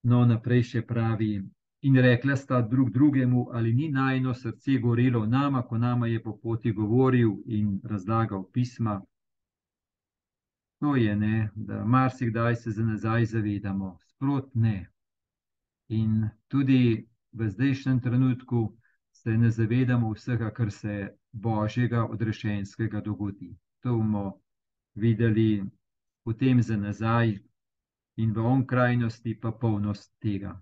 No, 0.02 0.24
naprej 0.26 0.62
še 0.62 0.82
pravi, 0.86 1.42
In 1.82 1.96
rekla 1.96 2.36
sta 2.36 2.60
drug 2.62 2.90
drugemu, 2.90 3.48
ali 3.52 3.72
ni 3.74 3.88
najno 3.88 4.34
srce 4.34 4.78
gorelo 4.78 5.20
v 5.20 5.28
nama, 5.28 5.62
ko 5.62 5.78
nama 5.78 6.06
je 6.06 6.22
po 6.22 6.36
poti 6.38 6.72
govoril 6.72 7.32
in 7.46 7.80
razlagal 7.84 8.44
pisma. 8.52 9.00
To 10.78 10.96
je 10.96 11.16
ne, 11.16 11.50
da 11.54 11.84
marsikdaj 11.84 12.56
se 12.56 12.70
za 12.70 12.84
nazaj 12.84 13.24
zavedamo, 13.24 13.96
sprot 14.00 14.54
ne. 14.54 14.90
In 15.88 16.28
tudi 16.48 17.06
v 17.32 17.48
zdajšnjem 17.48 18.00
trenutku 18.00 18.76
se 19.12 19.30
ne 19.30 19.50
zavedamo 19.50 20.12
vsega, 20.12 20.50
kar 20.50 20.70
se 20.70 21.16
božjega 21.32 22.06
odrešenskega 22.06 23.00
dogodi. 23.00 23.56
To 23.80 23.96
bomo 23.96 24.40
videli 24.94 25.64
potem 26.24 26.62
za 26.62 26.76
nazaj 26.76 27.38
in 28.16 28.32
v 28.32 28.46
onkrajnosti 28.46 29.40
pa 29.40 29.52
polnost 29.52 30.14
tega. 30.20 30.60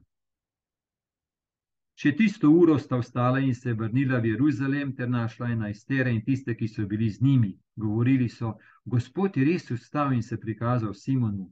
Še 2.01 2.15
tisto 2.17 2.49
uro 2.49 2.79
sta 2.81 2.97
vstala 2.97 3.41
in 3.45 3.55
se 3.55 3.75
vrnila 3.77 4.19
v 4.25 4.31
Jeruzalem, 4.31 4.93
ter 4.97 5.09
našla 5.13 5.51
enajstere 5.53 6.13
in 6.15 6.23
tiste, 6.25 6.55
ki 6.57 6.69
so 6.75 6.87
bili 6.89 7.11
z 7.13 7.21
njimi. 7.21 7.51
Govorili 7.77 8.29
so: 8.29 8.55
Gospod 8.95 9.37
je 9.37 9.45
res 9.45 9.69
vstal 9.69 10.15
in 10.17 10.23
se 10.23 10.39
prikazal 10.41 10.95
Simonu. 10.95 11.51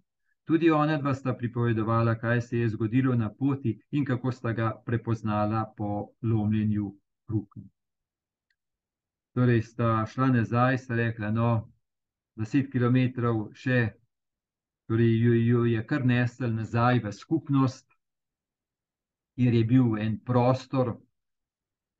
Tudi 0.49 0.71
ona 0.71 0.97
dva 0.97 1.13
sta 1.15 1.35
pripovedovala, 1.37 2.15
kaj 2.23 2.41
se 2.47 2.63
je 2.63 2.69
zgodilo 2.69 3.15
na 3.15 3.29
poti 3.29 3.75
in 3.91 4.07
kako 4.09 4.33
sta 4.33 4.55
ga 4.57 4.71
prepoznala 4.87 5.67
po 5.77 6.15
lomljenju 6.23 6.95
rok. 7.29 7.59
Torej 9.37 9.63
sta 9.63 10.07
šla 10.07 10.31
nazaj, 10.39 10.79
sta 10.79 10.97
rekla: 10.97 11.31
No, 11.31 11.51
deset 12.41 12.73
km 12.73 12.97
še, 13.53 13.83
torej 14.89 15.13
jo, 15.27 15.37
jo 15.51 15.69
je 15.75 15.85
kar 15.87 16.09
nesel 16.09 16.57
nazaj 16.57 17.05
v 17.05 17.13
skupnost 17.13 17.98
kjer 19.39 19.55
je 19.55 19.65
bil 19.65 19.99
en 20.03 20.17
prostor 20.27 20.97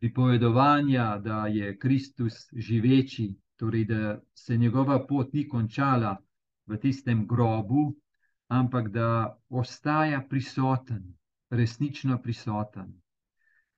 pripovedovanja, 0.03 1.19
da 1.19 1.47
je 1.47 1.77
Kristus 1.79 2.49
živeči, 2.53 3.29
torej 3.57 3.85
da 3.85 4.21
se 4.35 4.57
njegova 4.57 4.97
pot 5.07 5.33
ni 5.33 5.45
končala 5.49 6.17
v 6.67 6.79
tistem 6.83 7.27
grobu, 7.31 7.95
ampak 8.49 8.89
da 8.89 9.39
ostaja 9.49 10.19
prisoten, 10.31 11.15
resnično 11.51 12.19
prisoten. 12.23 12.91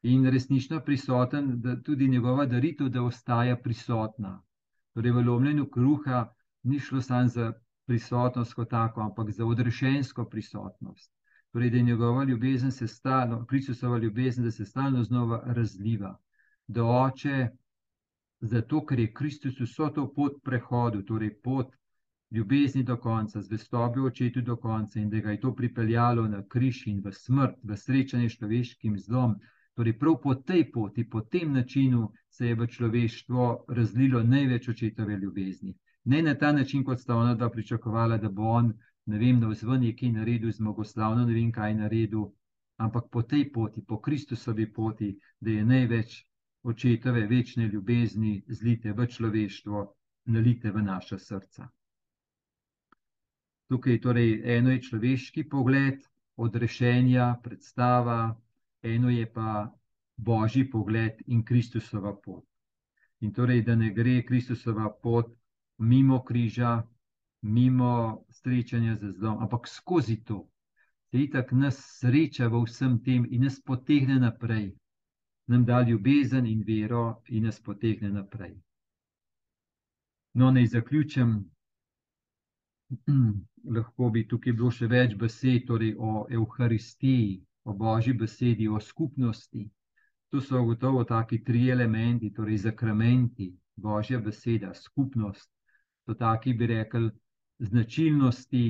In 0.02 0.24
resnično 0.26 0.80
prisoten, 0.80 1.52
da 1.60 1.76
tudi 1.82 2.08
njegova 2.08 2.46
daritev, 2.46 2.88
da 2.88 3.02
ostaja 3.02 3.56
prisotna. 3.56 4.38
Torej, 4.94 5.12
v 5.12 5.26
lomljenju 5.28 5.68
kruha 5.68 6.24
ni 6.62 6.80
šlo 6.80 7.02
samo 7.02 7.28
za 7.28 7.52
prisotnost 7.86 8.54
kot 8.54 8.70
tako, 8.70 9.00
ampak 9.00 9.30
za 9.30 9.44
odrešensko 9.44 10.24
prisotnost 10.24 11.19
Torej, 11.52 11.70
da 11.70 11.76
je 11.76 11.82
njegova 11.82 12.24
ljubezen 12.24 12.70
se 12.70 12.86
stalno, 12.86 13.46
Kristusova 13.46 13.98
ljubezen, 13.98 14.44
da 14.44 14.50
se 14.50 14.64
stalno 14.64 15.02
znova 15.04 15.42
razliva. 15.46 16.18
Da 16.66 16.84
oče, 16.84 17.48
zato 18.40 18.86
ker 18.86 18.98
je 18.98 19.12
Kristus 19.12 19.60
vso 19.60 19.88
to 19.88 20.12
pot 20.14 20.42
prehodil, 20.44 21.02
torej 21.04 21.34
pot 21.42 21.74
ljubezni 22.30 22.82
do 22.82 22.96
konca, 22.96 23.42
zvestobi 23.42 24.00
očetu 24.00 24.40
do 24.40 24.56
konca 24.56 25.00
in 25.00 25.10
da 25.10 25.20
ga 25.20 25.30
je 25.30 25.40
to 25.40 25.54
pripeljalo 25.54 26.28
na 26.28 26.42
križ 26.48 26.86
in 26.86 27.00
v 27.04 27.12
smrt, 27.12 27.56
v 27.62 27.76
srečanje 27.76 28.28
s 28.28 28.38
človeškim 28.38 28.98
zlom. 28.98 29.34
Torej, 29.74 29.98
prav 29.98 30.20
po 30.22 30.34
tej 30.34 30.70
poti, 30.72 31.08
po 31.10 31.20
tem 31.20 31.52
načinu 31.52 32.12
se 32.28 32.46
je 32.46 32.54
v 32.54 32.66
človeštvo 32.66 33.64
razlilo 33.68 34.22
največ 34.22 34.68
očetove 34.68 35.16
ljubezni. 35.16 35.74
Ne 36.04 36.22
na 36.22 36.34
ta 36.34 36.52
način, 36.52 36.84
kot 36.84 37.00
sta 37.00 37.16
ona 37.16 37.34
dva 37.34 37.50
pričakovala, 37.50 38.16
da 38.16 38.28
bo 38.28 38.42
on 38.42 38.72
ne 39.06 39.18
vem, 39.18 39.40
na 39.40 39.48
vzven 39.48 39.82
je 39.82 39.94
kaj 39.96 40.12
naredil, 40.12 40.52
zmagoslavno, 40.52 41.24
ne 41.26 41.34
vem, 41.34 41.52
kaj 41.52 41.74
naredil, 41.74 42.28
ampak 42.76 43.08
po 43.10 43.22
tej 43.22 43.50
poti, 43.52 43.82
po 43.82 44.00
Kristusovi 44.00 44.66
poti, 44.72 45.14
da 45.40 45.50
je 45.50 45.64
največ 45.64 46.26
očetove 46.62 47.26
večne 47.26 47.68
ljubezni 47.68 48.42
zlite 48.48 48.92
v 48.92 49.06
človeštvo, 49.06 49.84
nalite 50.24 50.70
v 50.70 50.82
naša 50.82 51.18
srca. 51.18 51.68
Tukaj 53.70 54.00
torej 54.00 54.42
eno 54.56 54.70
je 54.70 54.82
človeški 54.82 55.48
pogled, 55.48 56.02
odrešenja, 56.36 57.36
predstava, 57.42 58.36
eno 58.82 59.10
je 59.10 59.26
pa 59.32 59.70
božji 60.16 60.70
pogled 60.70 61.22
in 61.26 61.44
Kristusova 61.44 62.16
pot. 62.16 62.44
In 63.20 63.32
torej, 63.32 63.62
da 63.62 63.76
ne 63.76 63.92
gre 63.94 64.22
Kristusova 64.26 64.90
pot 65.02 65.36
mimo 65.78 66.24
križa, 66.24 66.82
mimo 67.42 68.24
srečanja 68.30 68.94
z 68.96 69.12
zlom, 69.12 69.42
ampak 69.42 69.68
skozi 69.68 70.24
to, 70.24 70.48
da 71.12 71.18
je 71.18 71.30
tako 71.30 71.56
nas 71.56 71.78
sreča 71.98 72.48
v 72.48 72.64
vsem 72.64 72.98
tem 73.02 73.26
in 73.30 73.42
nas 73.42 73.60
potegne 73.60 74.18
naprej, 74.18 74.74
nam 75.46 75.64
da 75.64 75.80
ljubezen 75.82 76.46
in 76.46 76.62
vero 76.66 77.22
in 77.28 77.44
nas 77.44 77.60
potegne 77.60 78.10
naprej. 78.10 78.54
No, 80.34 80.50
naj 80.50 80.66
zaključim. 80.66 81.50
Lahko 83.74 84.10
bi 84.10 84.28
tukaj 84.28 84.52
bilo 84.52 84.70
še 84.70 84.86
več 84.86 85.16
besed 85.18 85.66
torej 85.66 85.94
o 85.98 86.26
Euharistiji, 86.30 87.40
o 87.64 87.74
božji 87.74 88.14
besedi, 88.14 88.68
o 88.68 88.80
skupnosti. 88.80 89.66
Tu 90.30 90.40
so 90.40 90.62
gotovo 90.64 91.04
taki 91.04 91.42
tri 91.44 91.68
elementi, 91.70 92.30
torej 92.30 92.62
zakramenti, 92.64 93.50
božja 93.76 94.20
beseda, 94.20 94.74
skupnost. 94.74 95.50
To 96.06 96.14
taki 96.14 96.54
bi 96.54 96.66
rekli, 96.66 97.10
značilnosti 97.60 98.64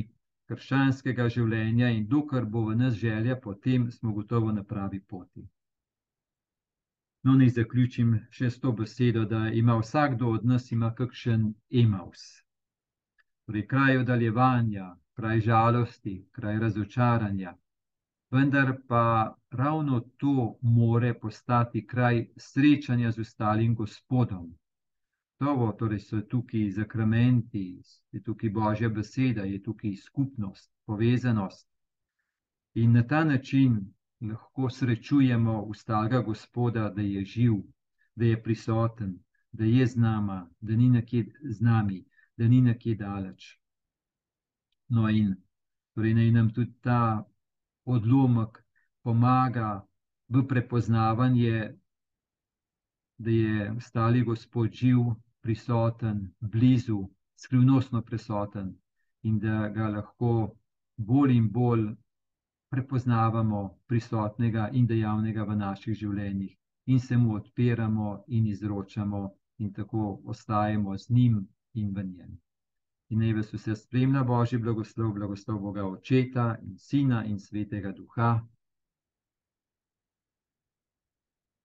krščanskega 0.51 1.29
življenja 1.31 1.89
in 1.95 2.07
dokler 2.11 2.45
bo 2.45 2.65
v 2.69 2.77
nas 2.83 2.95
želja, 2.99 3.37
potem 3.37 3.91
smo 3.91 4.13
gotovo 4.13 4.53
na 4.53 4.65
pravi 4.65 5.01
poti. 5.01 5.47
No, 7.23 7.37
naj 7.37 7.53
zaključim 7.59 8.15
še 8.37 8.51
s 8.51 8.61
to 8.61 8.73
besedo, 8.73 9.25
da 9.33 9.49
ima 9.63 9.77
vsakdo 9.79 10.31
od 10.37 10.47
nas 10.53 10.71
ima 10.73 10.91
kakšen 11.01 11.51
emaus. 11.83 12.23
Torej, 13.47 13.67
kraj 13.73 13.99
oddaljevanja, 14.03 14.87
kraj 15.21 15.43
žalosti, 15.47 16.15
kraj 16.33 16.59
razočaranja. 16.65 17.53
Vendar 18.31 18.73
pa 18.89 19.05
ravno 19.51 20.01
to 20.23 20.57
more 20.63 21.13
postati 21.15 21.87
kraj 21.87 22.25
srečanja 22.37 23.11
z 23.11 23.27
ostalim 23.27 23.75
gospodom, 23.75 24.51
Gotovo, 25.41 25.73
torej 25.73 26.01
so 26.05 26.19
tukaj 26.21 26.71
zakramenti, 26.71 27.81
je 28.13 28.21
tukaj 28.23 28.51
božja 28.53 28.89
beseda, 28.89 29.45
je 29.49 29.63
tukaj 29.63 29.95
skupnost, 29.97 30.69
povezanost. 30.87 31.67
In 32.75 32.93
na 32.93 33.03
ta 33.03 33.25
način 33.25 33.79
lahko 34.21 34.69
srečujemo 34.71 35.63
ustalega 35.63 36.21
Gospoda, 36.21 36.91
da 36.91 37.03
je 37.03 37.25
živ, 37.25 37.55
da 38.15 38.25
je 38.25 38.43
prisoten, 38.43 39.15
da 39.53 39.65
je 39.65 39.87
z 39.87 39.97
nami, 39.97 40.37
da 40.61 40.77
ni 40.77 40.89
nekje 40.89 41.25
z 41.43 41.61
nami, 41.61 42.05
da 42.37 42.49
ni 42.49 42.61
nekje 42.61 42.95
daleč. 42.95 43.57
No, 44.89 45.09
in 45.09 45.35
torej 45.95 46.15
naj 46.15 46.31
nam 46.31 46.53
tudi 46.53 46.75
ta 46.81 47.25
odlomek 47.85 48.61
pomaga 49.03 49.87
v 50.29 50.45
prepoznavanje, 50.49 51.73
da 53.19 53.31
je 53.31 53.73
ostali 53.73 54.23
Gospod 54.23 54.73
živ, 54.73 54.97
prisoten, 55.41 56.35
blizu, 56.41 57.01
skrivnostno 57.37 58.03
prisoten 58.03 58.75
in 59.23 59.39
da 59.39 59.69
ga 59.69 59.89
lahko 59.89 60.55
bolj 60.97 61.37
in 61.37 61.49
bolj 61.51 61.87
prepoznavamo 62.71 63.61
prisotnega 63.87 64.69
in 64.73 64.87
dejavnega 64.87 65.45
v 65.45 65.57
naših 65.57 65.97
življenjih 66.03 66.57
in 66.87 67.01
se 67.01 67.17
mu 67.17 67.35
odpiramo 67.35 68.25
in 68.29 68.47
izročamo 68.47 69.23
in 69.59 69.73
tako 69.73 70.21
ostajamo 70.25 70.99
z 70.99 71.11
njim 71.11 71.49
in 71.75 71.95
v 71.95 72.05
njem. 72.05 72.39
In 73.11 73.19
naj 73.19 73.33
vas 73.33 73.53
vse 73.55 73.75
spremlja 73.77 74.23
Božji 74.25 74.59
blagoslov, 74.59 75.13
blagoslov 75.15 75.59
Boga 75.61 75.85
Očeta 75.87 76.47
in 76.63 76.79
Sina 76.79 77.25
in 77.25 77.39
Svetega 77.39 77.93
Duha. 77.93 78.31